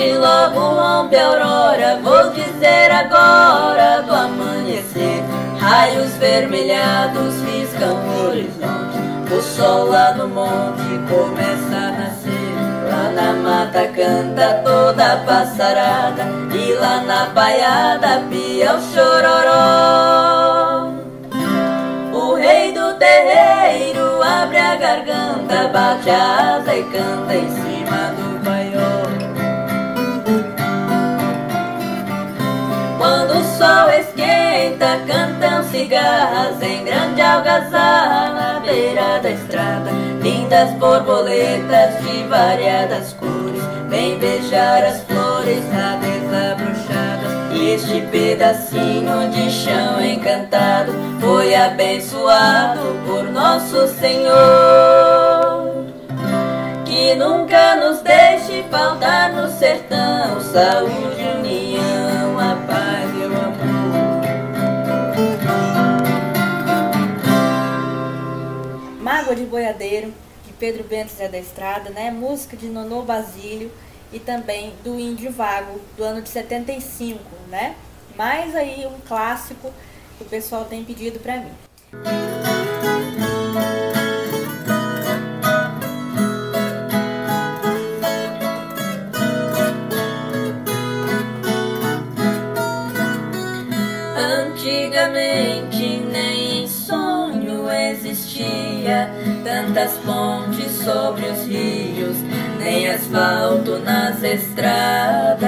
[0.00, 2.00] Esconde, logo rompe a aurora.
[2.02, 5.22] Vou dizer agora do amanhecer.
[5.58, 8.98] Raios vermelhados riscam o horizonte.
[9.32, 12.30] O sol lá no monte começa a nascer.
[12.90, 16.24] Lá na mata canta toda a passarada.
[16.52, 20.90] E lá na baiada pia o chororó.
[22.12, 27.69] O rei do terreiro abre a garganta, bate a asa e canta em cima
[35.06, 39.90] cantam cigarras em grande algazarra na beira da estrada.
[40.22, 45.62] Lindas borboletas de variadas cores, vem beijar as flores
[46.00, 47.30] desabrochadas.
[47.52, 54.30] Este pedacinho de chão encantado foi abençoado por nosso Senhor.
[56.84, 61.69] Que nunca nos deixe faltar no sertão saúde, união,
[69.70, 70.12] Brigadeiro,
[70.46, 72.10] de Pedro Bento Zé da Estrada, né?
[72.10, 73.70] música de Nonô Basílio
[74.12, 77.76] e também do Índio Vago, do ano de 75, né?
[78.16, 79.72] Mais aí um clássico
[80.18, 81.52] que o pessoal tem pedido para mim.
[94.16, 99.19] Antigamente nem em sonho existia
[99.58, 102.16] muitas pontes sobre os rios,
[102.58, 105.40] nem asfalto nas estradas.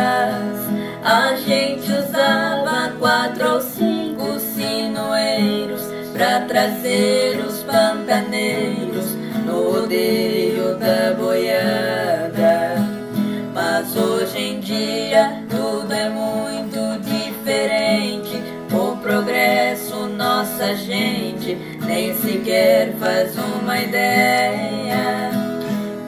[1.05, 5.83] A gente usava quatro ou cinco sinoeiros
[6.13, 9.15] pra trazer os pantaneiros
[9.47, 12.77] no rodeio da boiada.
[13.55, 18.41] Mas hoje em dia tudo é muito diferente.
[18.73, 25.31] O progresso, nossa gente nem sequer faz uma ideia.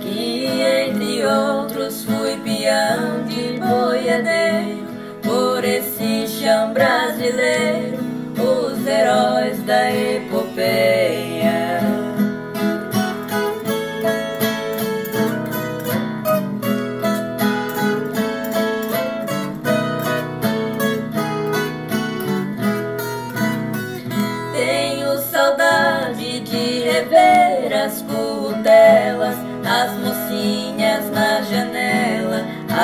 [0.00, 4.84] Que entre outros fui peão de boiadeiro
[5.22, 7.98] por esse chão brasileiro,
[8.38, 11.33] os heróis da epopeia.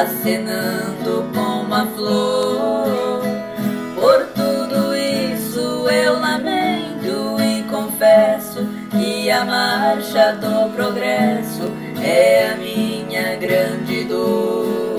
[0.00, 3.20] Acenando com uma flor.
[3.94, 11.70] Por tudo isso eu lamento e confesso que a marcha do progresso
[12.02, 14.96] é a minha grande dor.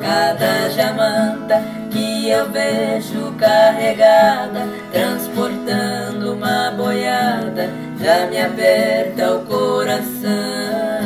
[0.00, 10.97] Cada jamanta que eu vejo carregada, transportando uma boiada, já me aperta o coração.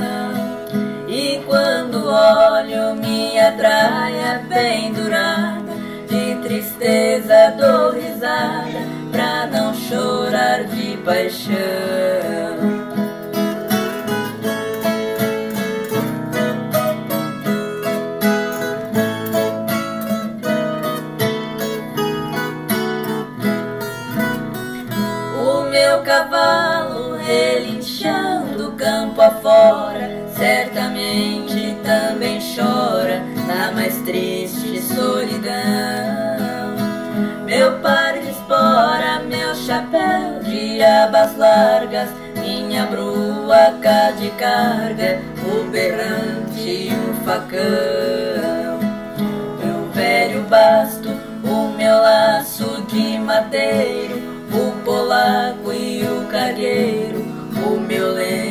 [1.15, 5.75] E quando olho minha traia pendurada,
[6.09, 11.53] de tristeza dou risada, pra não chorar de paixão.
[25.39, 29.92] O meu cavalo relinchando campo afora,
[30.43, 35.53] certamente também chora na mais triste solidão.
[37.47, 42.09] Meu par de espora, meu chapéu de abas largas,
[42.41, 48.81] minha brua cá de carga, o berrante e o facão.
[49.63, 51.09] Meu velho basto,
[51.45, 54.17] o meu laço de madeiro,
[54.53, 57.21] o polaco e o cargueiro,
[57.65, 58.42] o meu lenço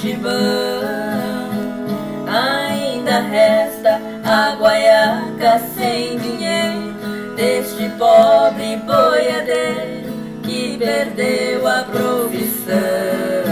[0.00, 0.30] o gibão.
[2.26, 10.10] Ainda resta a guaiaca sem dinheiro deste pobre boiadeiro
[10.42, 13.49] que perdeu a profissão.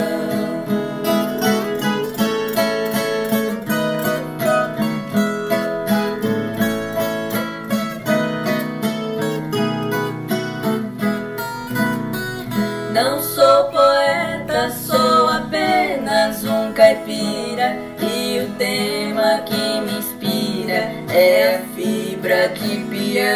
[19.29, 23.29] Tema que me inspira é a fibra de peão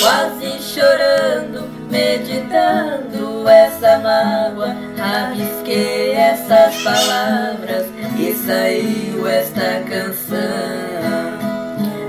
[0.00, 7.86] Quase chorando, meditando essa mágoa Rabisquei essas palavras
[8.18, 10.38] e saiu esta canção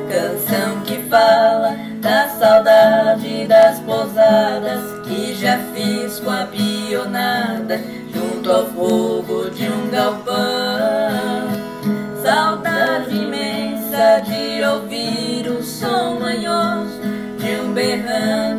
[0.09, 7.79] Canção que fala da saudade das pousadas que já fiz com a pionada
[8.13, 10.98] junto ao fogo de um galpão.
[17.79, 18.58] De um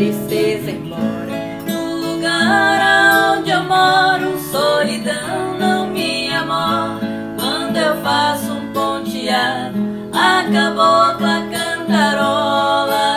[0.00, 1.60] tristeza embora.
[1.68, 7.06] No lugar onde eu moro, solidão não me amora.
[7.38, 9.78] Quando eu faço um ponteado,
[10.14, 13.09] a cabocla cantarola.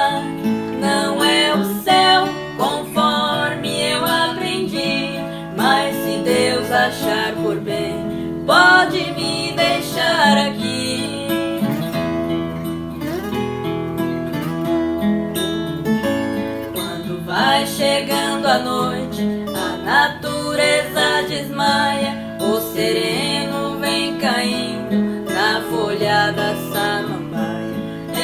[21.33, 27.73] desmaia, o sereno vem caindo na folha da samambaia.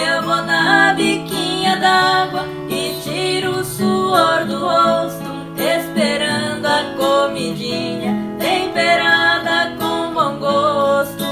[0.07, 9.75] Eu vou na biquinha d'água e tiro o suor do rosto, esperando a comidinha temperada
[9.79, 11.25] com bom gosto.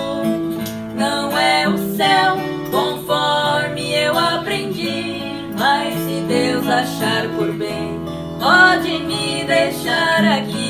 [0.96, 2.38] Não é o céu
[2.72, 5.22] conforme eu aprendi,
[5.56, 8.00] mas se Deus achar por bem,
[8.40, 10.67] pode me deixar aqui.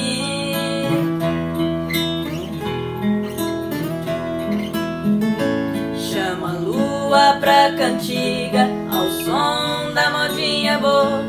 [7.08, 11.24] Lua pra cantiga ao som da modinha boa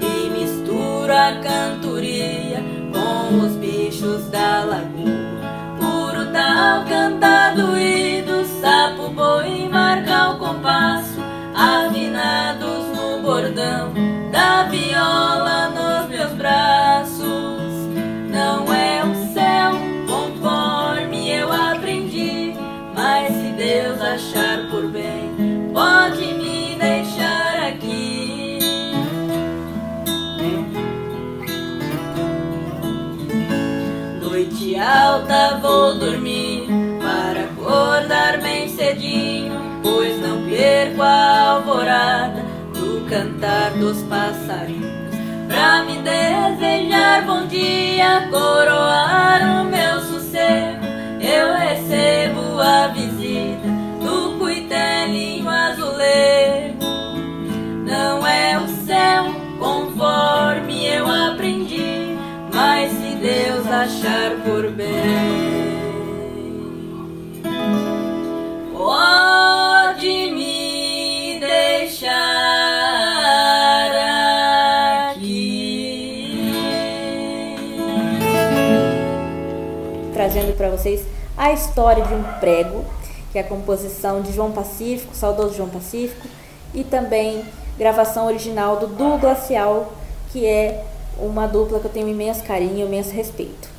[0.00, 5.34] e mistura a cantoria com os bichos da lagoa.
[5.80, 11.20] Puro tal cantado e do sapo boi marca o compasso,
[11.52, 13.92] afinados no bordão
[14.30, 16.93] da viola nos meus braços.
[35.74, 36.68] Vou dormir
[37.02, 44.92] para acordar bem cedinho, pois não perco a alvorada do cantar dos passarinhos.
[45.48, 50.86] Pra me desejar bom dia, coroar o meu sossego,
[51.20, 53.68] eu recebo a visita
[54.00, 56.84] do cuitelinho azulego.
[57.84, 59.24] Não é o céu
[59.58, 62.16] conforme eu aprendi,
[62.52, 65.63] mas se Deus achar por bem,
[68.84, 72.10] pode me deixar
[75.08, 76.52] aqui.
[80.12, 82.84] Trazendo para vocês a história de um prego
[83.32, 86.28] que é a composição de João Pacífico, saudoso João Pacífico,
[86.74, 87.42] e também
[87.78, 89.92] gravação original do Duo Glacial,
[90.30, 90.84] que é
[91.18, 93.73] uma dupla que eu tenho imenso carinho, imenso respeito.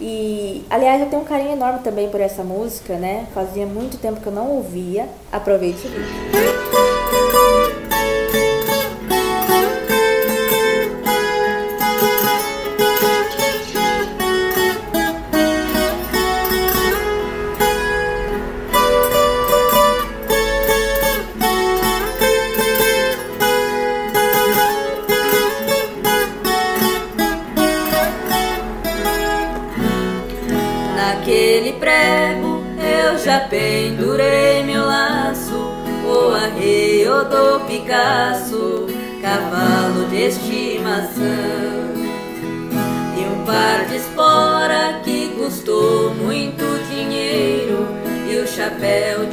[0.00, 3.26] E, aliás, eu tenho um carinho enorme também por essa música, né?
[3.34, 5.08] Fazia muito tempo que eu não ouvia.
[5.32, 6.85] Aproveite o vídeo.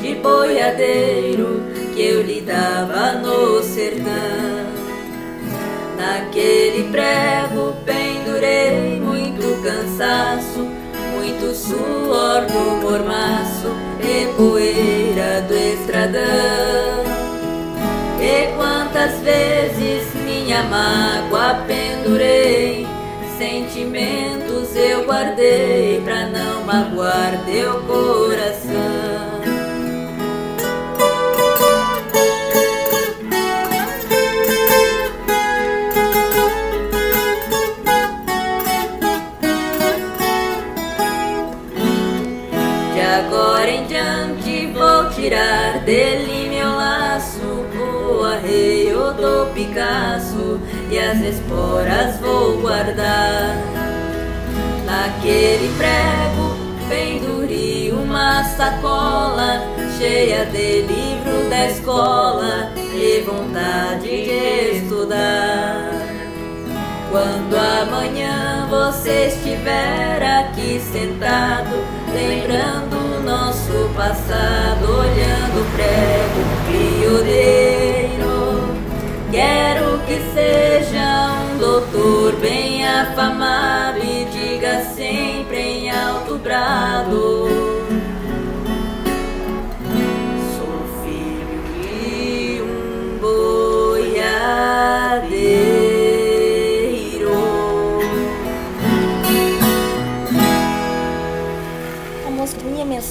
[0.01, 4.73] De boiadeiro que eu lhe dava no sertão.
[5.97, 10.83] Naquele prego pendurei muito cansaço
[11.13, 13.67] muito suor do mormaço
[14.01, 17.03] e poeira do estradão.
[18.19, 22.87] E quantas vezes minha mágoa pendurei,
[23.37, 29.32] sentimentos eu guardei pra não magoar teu coração.
[45.23, 50.59] Tirar dele meu laço, o arreio do Picasso
[50.91, 53.55] e as esporas vou guardar.
[54.85, 56.57] Naquele prego
[56.89, 59.61] penduri uma sacola
[59.97, 65.89] cheia de livro da escola e vontade de estudar.
[67.09, 71.71] Quando amanhã você estiver aqui sentado,
[72.13, 78.23] lembrando nosso passado, olhando prego pioneiro.
[79.31, 87.62] Quero que seja um doutor bem afamado e diga sempre em alto brado.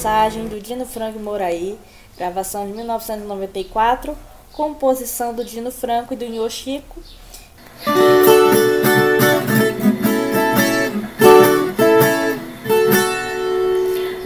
[0.03, 1.79] Mensagem do Dino Franco Moraí,
[2.17, 4.17] gravação de 1994,
[4.51, 7.01] composição do Dino Franco e do Yoshiko.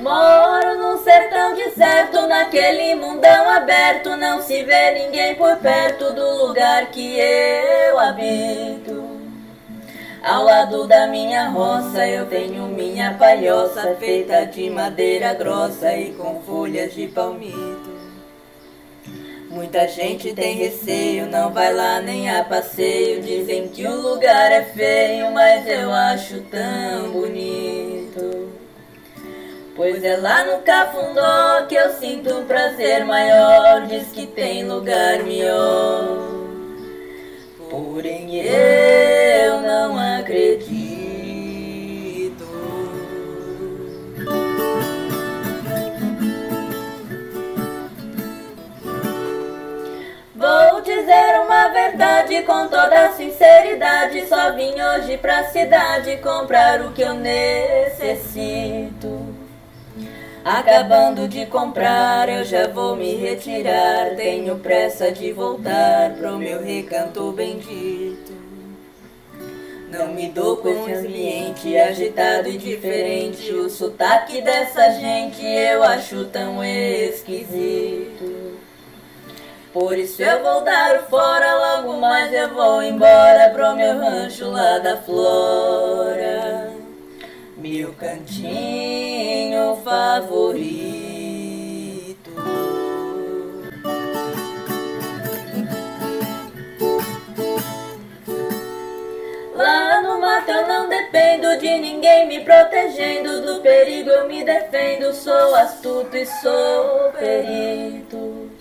[0.01, 6.87] Moro num sertão deserto naquele mundão aberto não se vê ninguém por perto do lugar
[6.87, 9.06] que eu habito.
[10.27, 16.41] Ao lado da minha roça eu tenho minha palhoça feita de madeira grossa e com
[16.41, 17.95] folhas de palmito.
[19.49, 23.21] Muita gente tem receio, não vai lá nem a passeio.
[23.21, 28.51] Dizem que o lugar é feio, mas eu acho tão bonito.
[29.77, 33.87] Pois é lá no Cafundó que eu sinto um prazer maior.
[33.87, 36.46] Diz que tem lugar melhor.
[37.69, 40.87] Porém eu não acredito.
[50.33, 54.27] Vou dizer uma verdade com toda sinceridade.
[54.27, 58.55] Só vim hoje pra cidade comprar o que eu necessito.
[60.47, 64.15] Acabando de comprar, eu já vou me retirar.
[64.15, 68.31] Tenho pressa de voltar pro meu recanto bendito.
[69.91, 73.51] Não me dou com esse ambiente agitado e diferente.
[73.51, 78.57] O sotaque dessa gente eu acho tão esquisito.
[79.73, 84.79] Por isso eu vou dar fora, logo mais eu vou embora pro meu rancho lá
[84.79, 86.86] da Flora.
[87.57, 91.17] Meu cantinho favorito.
[99.55, 105.11] Lá no mato eu não dependo de ninguém me protegendo do perigo eu me defendo,
[105.11, 108.51] sou astuto e sou perito.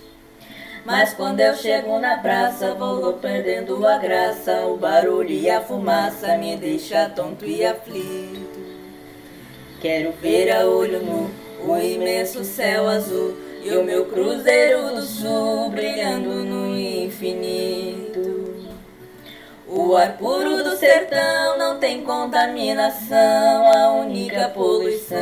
[0.83, 4.65] Mas quando eu chego na praça, vou perdendo a graça.
[4.65, 8.56] O barulho e a fumaça me deixa tonto e aflito.
[9.79, 11.29] Quero ver a olho nu
[11.67, 18.65] o imenso céu azul e o meu cruzeiro do sul brilhando no infinito.
[19.67, 25.17] O ar puro do sertão não tem contaminação, a única poluição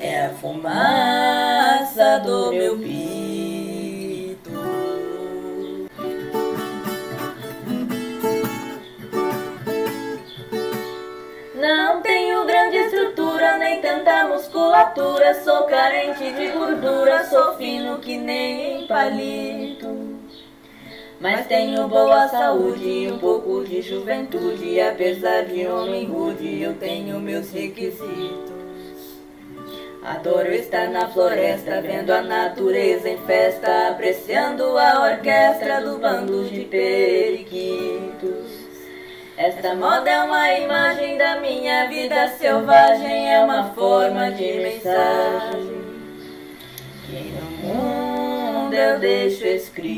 [0.00, 3.49] é a fumaça do meu pito.
[11.60, 15.34] Não tenho grande estrutura, nem tanta musculatura.
[15.44, 20.18] Sou carente de gordura, sou fino que nem palito.
[21.20, 24.80] Mas tenho boa saúde e um pouco de juventude.
[24.80, 28.50] Apesar de homem rude, eu tenho meus requisitos.
[30.02, 36.64] Adoro estar na floresta, vendo a natureza em festa, apreciando a orquestra do bando de
[36.64, 38.59] periquitos.
[39.42, 45.80] Esta moda é uma imagem da minha vida selvagem, é uma forma de mensagem
[47.06, 49.90] que no mundo eu deixo escrito.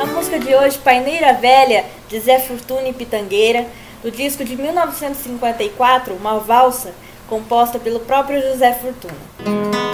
[0.00, 3.64] A música de hoje, Paineira Velha, de Zé Fortuna e Pitangueira,
[4.02, 6.92] do disco de 1954, Uma Valsa,
[7.28, 9.91] composta pelo próprio José Fortuna.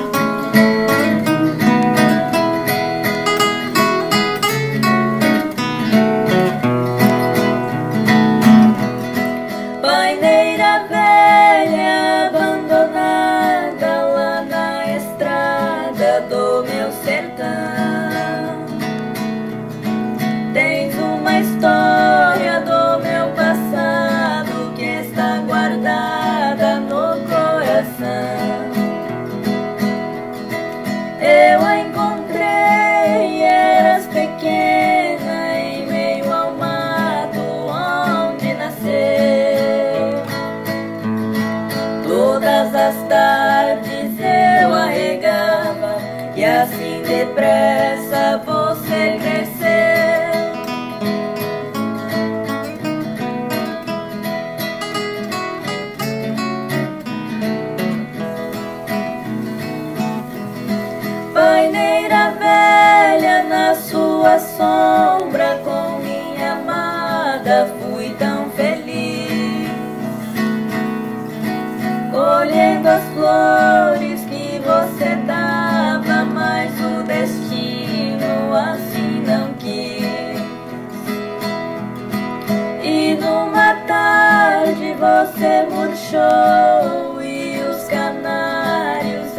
[85.28, 89.36] Você murchou e os canários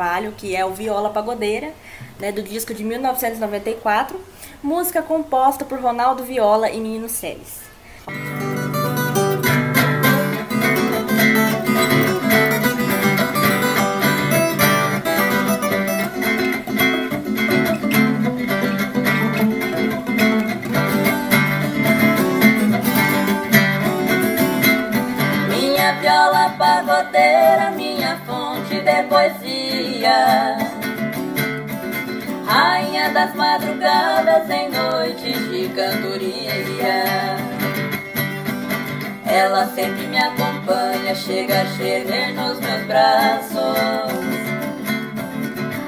[0.00, 1.74] Carvalho, que é o Viola Pagodeira,
[2.18, 4.18] né, do disco de 1994,
[4.62, 7.59] música composta por Ronaldo Viola e Menino Celes.
[39.32, 44.10] Ela sempre me acompanha, chega a gemer nos meus braços.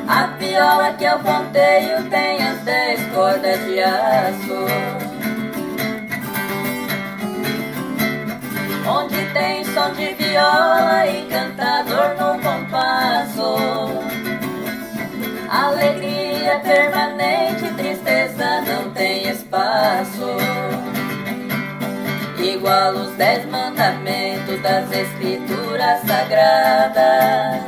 [0.06, 4.66] A viola que eu ponteio tem as dez cordas de aço.
[8.88, 13.56] Onde tem som de viola e cantador no compasso.
[15.50, 20.51] Alegria permanente, tristeza não tem espaço.
[22.62, 27.60] Igual os dez mandamentos das escrituras sagradas.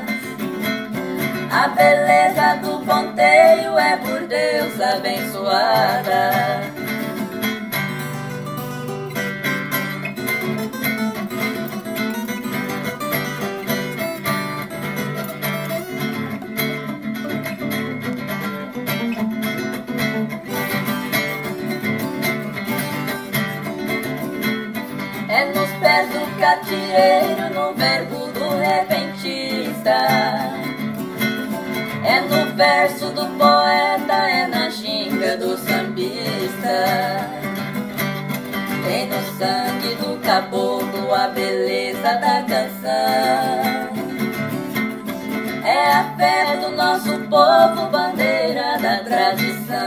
[1.51, 6.64] A beleza do ponteio é por Deus abençoada.
[40.35, 42.91] Caboclo a beleza da canção.
[45.65, 49.79] É a fé do nosso povo, bandeira da tradição.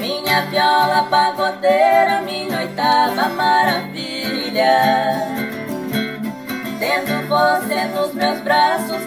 [0.00, 4.74] Minha viola pagodeira, minha oitava maravilha.
[6.80, 9.03] Tendo você nos meus braços,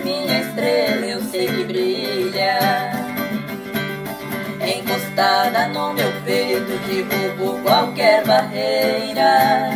[5.17, 9.71] Encostada no meu peito, derrubo qualquer barreira.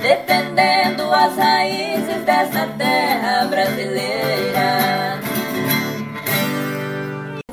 [0.00, 5.20] Defendendo as raízes dessa terra brasileira.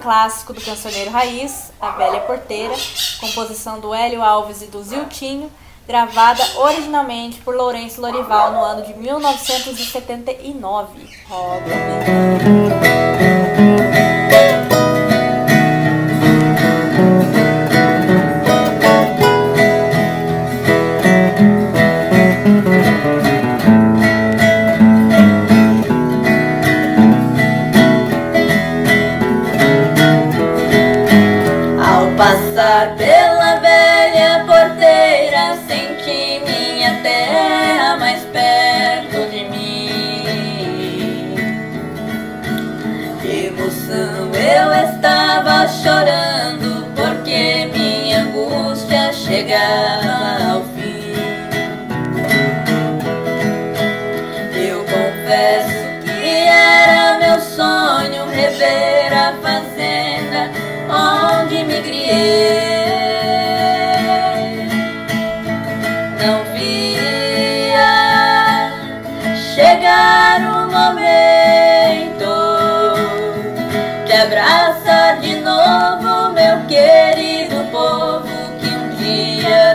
[0.01, 2.75] Clássico do cancioneiro raiz, A Velha Porteira,
[3.19, 5.51] composição do Hélio Alves e do Ziltinho,
[5.85, 11.09] gravada originalmente por Lourenço Lorival no ano de 1979.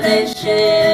[0.07, 0.86] that shit.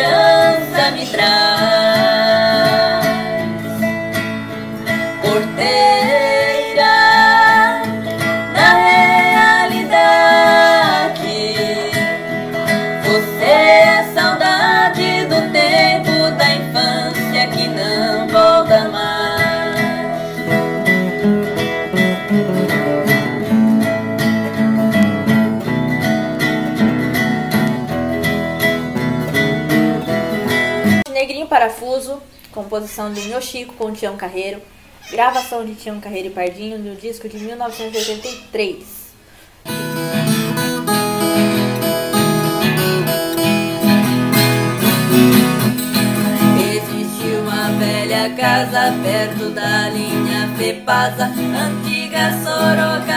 [0.00, 1.49] lembrança me traz.
[32.70, 34.62] composição de Nho Chico com Tião Carreiro,
[35.10, 39.00] gravação de Tião Carreiro e Pardinho no disco de 1983.
[47.78, 53.09] velha casa perto da linha Fepasa, antiga Sorocaba.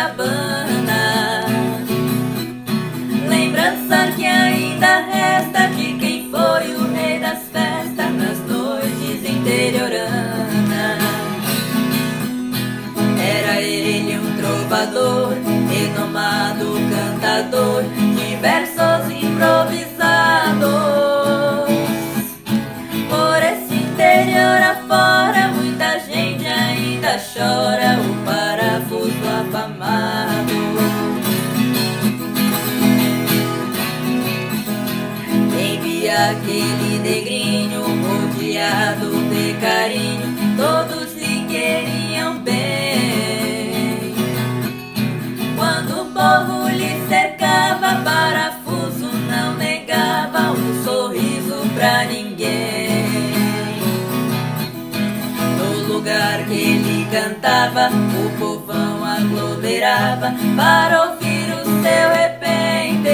[57.43, 63.09] cantava, o povão aglomerava para ouvir o seu repente.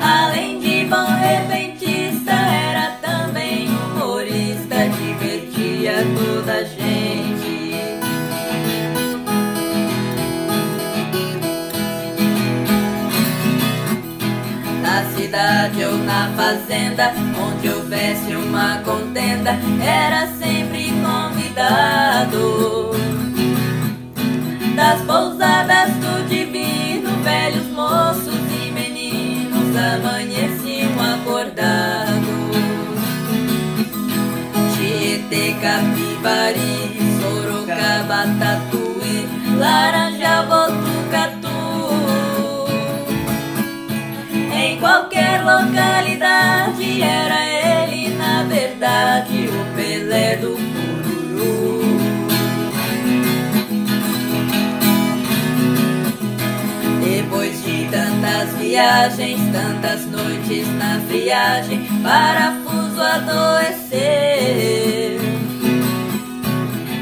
[0.00, 7.74] Além de bom repentista, era também humorista, divertia toda a gente.
[14.80, 20.39] Na cidade ou na fazenda, onde houvesse uma contenda, era assim
[21.60, 22.90] cuidado
[24.74, 32.30] das pousadas do divino, velhos moços e meninos amanheciam acordados.
[34.74, 41.50] Tietê, Capivari, Sorocaba, Tatuí, Laranja, Botucatu.
[44.54, 50.69] Em qualquer localidade era ele, na verdade, o Pelé do
[58.70, 63.98] viagens, tantas noites na friagem, parafuso adoecer.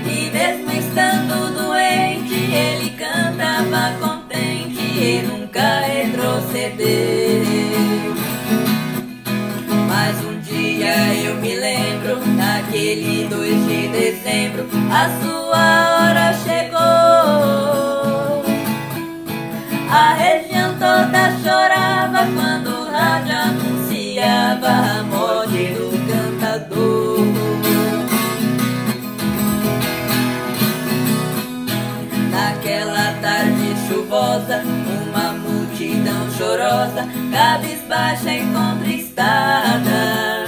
[0.07, 7.43] E mesmo estando doente, ele cantava contente e nunca retroceder.
[9.89, 16.58] Mas um dia eu me lembro, naquele 2 de dezembro, a sua hora chegou.
[24.59, 27.19] Anunciava a morte do cantador.
[32.31, 34.63] Naquela tarde chuvosa,
[35.09, 40.45] uma multidão chorosa, cabisbaixa e contristada,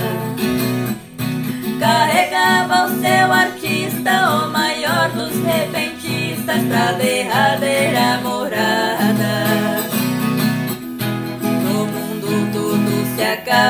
[1.78, 8.99] carregava o seu artista, o maior dos repentistas, pra derradeira morada.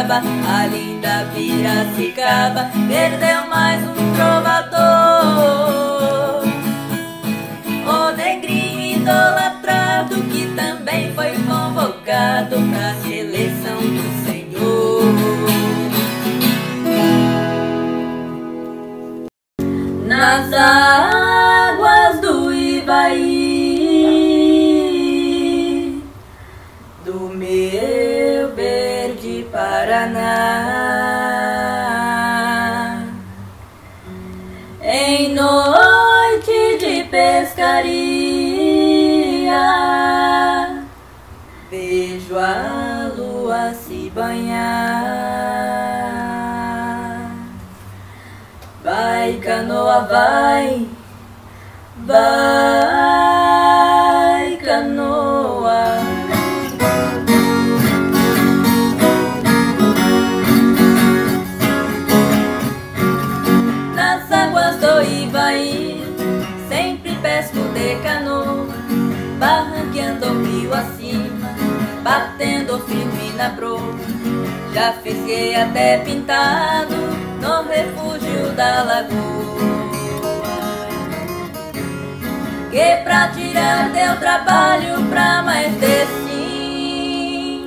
[0.01, 5.61] Se acaba, a linda Piracicaba perdeu mais um trovador.
[7.87, 15.03] O negrinho idolatrado que também foi convocado pra seleção do Senhor.
[20.07, 20.53] Nas
[34.83, 38.00] Em noite de pescaria,
[41.70, 45.20] vejo a lua se banhar.
[48.83, 50.89] Vai, canoa, vai,
[52.07, 53.00] vai,
[73.41, 73.81] na proa.
[74.75, 76.94] Já fiquei até pintado
[77.41, 79.81] no refúgio da lagoa.
[82.70, 86.07] Que pra tirar teu trabalho pra mais de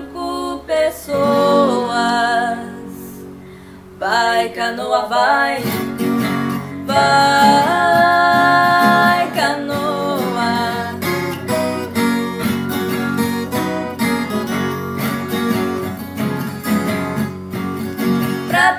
[0.05, 1.93] cinco pessoas.
[3.99, 5.63] Vai, canoa, vai,
[6.85, 7.63] vai,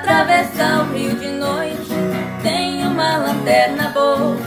[0.05, 1.89] atravessar o rio de noite
[2.43, 4.37] tem uma lanterna boa.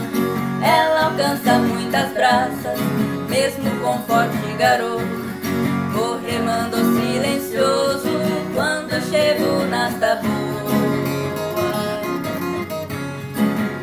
[0.63, 2.79] Ela alcança muitas braças,
[3.27, 5.03] mesmo com forte garoto.
[5.91, 8.07] Vou remando silencioso
[8.53, 10.29] quando chego nas tabuas.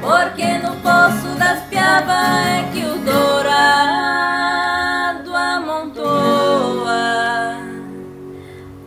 [0.00, 4.24] Porque no poço das piabas é que o dourado
[5.34, 6.86] amontoa.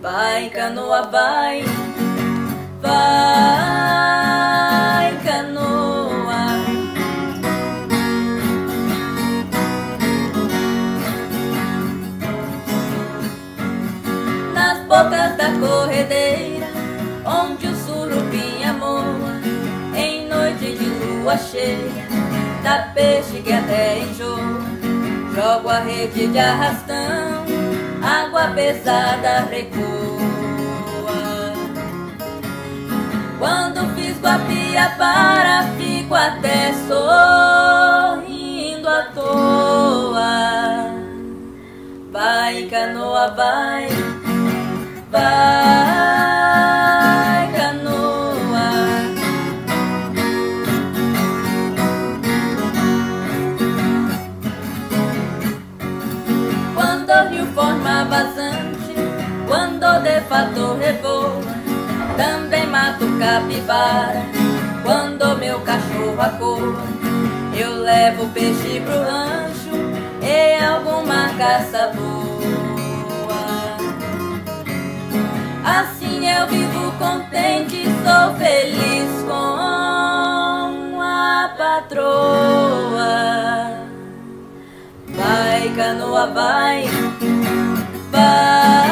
[0.01, 1.63] Vai, canoa, vai,
[2.81, 4.39] vai,
[5.23, 6.45] canoa.
[14.53, 16.67] Nas bocas da corredeira,
[17.25, 18.49] onde o surubim
[18.79, 19.39] moa,
[19.95, 22.07] em noite de lua cheia,
[22.63, 24.59] dá peixe que até enjoa.
[25.35, 27.45] Jogo a rede de arrastão,
[28.03, 30.38] água pesada recoa.
[33.39, 36.99] Quando fiz guapia para, fico até sorrindo
[38.89, 40.91] à toa.
[42.11, 43.87] Vai, canoa, vai,
[45.09, 45.21] vai,
[47.55, 48.69] canoa.
[56.75, 58.95] Quando o rio forma vazante,
[59.47, 61.48] quando de fato revoa,
[62.19, 64.25] também mato capivara.
[64.83, 66.83] Quando meu cachorro acorda,
[67.57, 69.71] Eu levo peixe pro rancho
[70.21, 73.39] E alguma caça boa.
[75.63, 82.99] Assim eu vivo contente Sou feliz com a patroa.
[85.07, 86.83] Vai canoa, vai
[88.11, 88.88] Vai.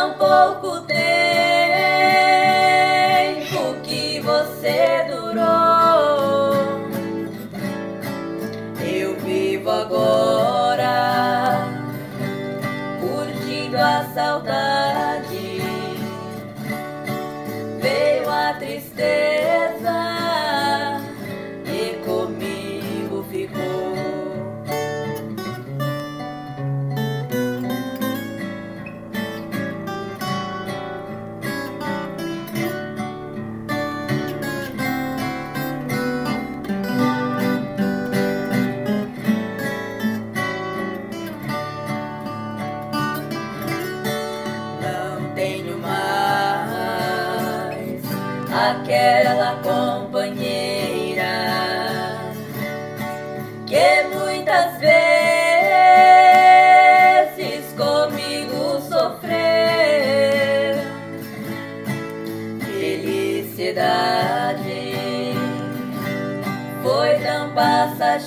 [0.00, 0.59] Tão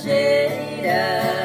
[0.04, 1.43] shade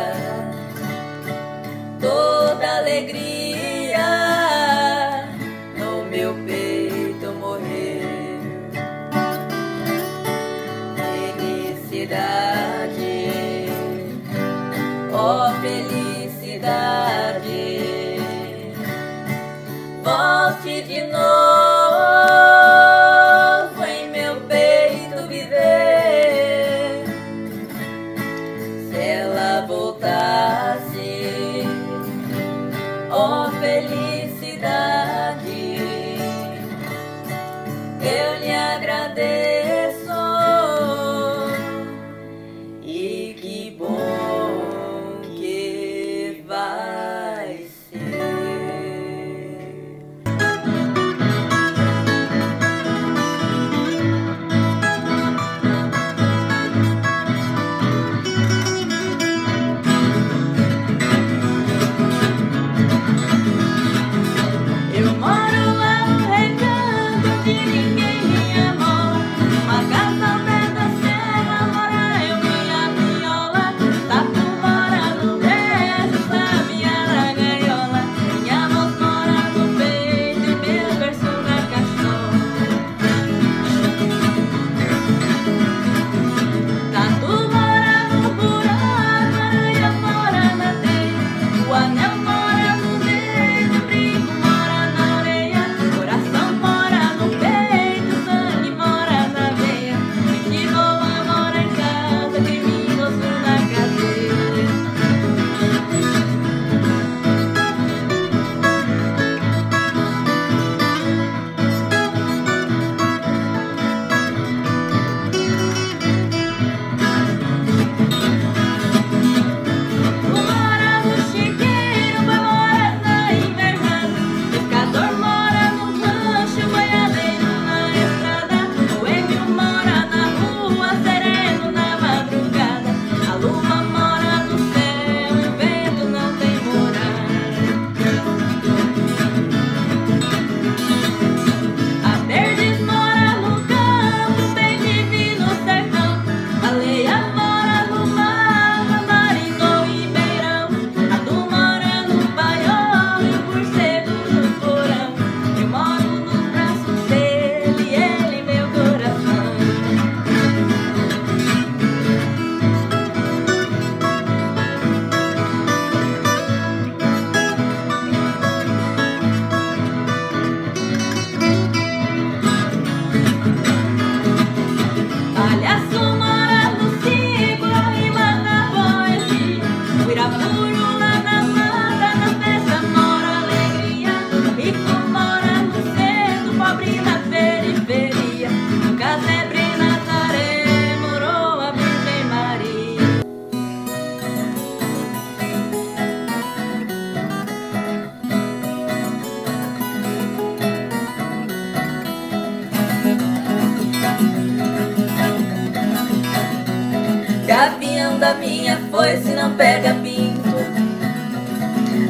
[209.59, 210.55] pega pinto.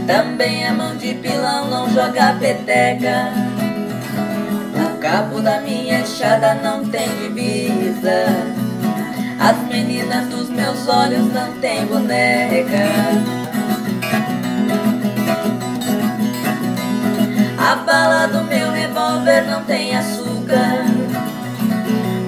[0.06, 3.34] Também a mão de pilão não joga peteca.
[4.86, 8.26] O cabo da minha enxada não tem divisa.
[9.40, 12.86] As meninas dos meus olhos não tem boneca.
[17.58, 20.86] A bala do meu revólver não tem açúcar.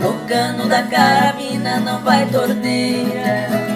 [0.02, 3.71] No cano da carabina não vai torneira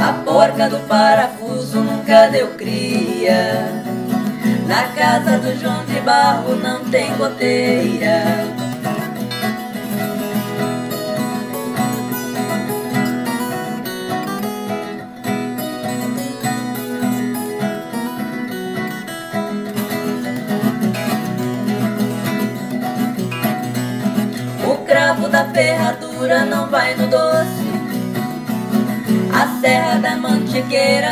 [0.00, 3.82] A porca do parafuso nunca deu cria.
[4.66, 8.49] Na casa do João de Barro não tem goteira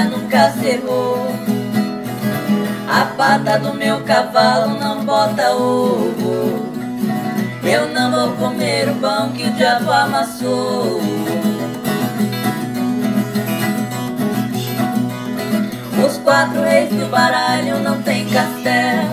[0.05, 1.29] nunca cerrou
[2.91, 6.73] A pata do meu cavalo não bota ovo.
[7.63, 11.01] Eu não vou comer o pão que o diabo amassou.
[16.05, 19.11] Os quatro reis do baralho não tem castelo.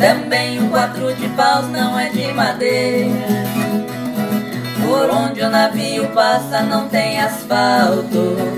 [0.00, 3.26] Também o quatro de paus não é de madeira.
[4.84, 8.57] Por onde o navio passa não tem asfalto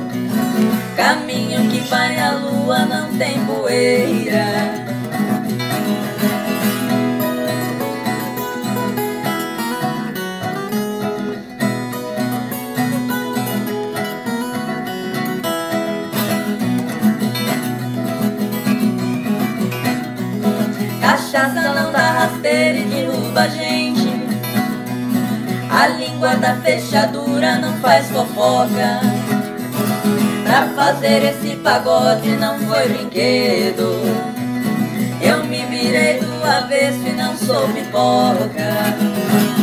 [1.00, 4.44] Caminho que vai à lua não tem poeira
[21.00, 24.10] cachaça não dá rasteira e derruba a gente.
[25.70, 29.19] A língua da fechadura não faz fofoca.
[30.50, 34.02] Pra fazer esse pagode não foi brinquedo.
[35.22, 39.59] Eu me virei do avesso e não sou pipoca.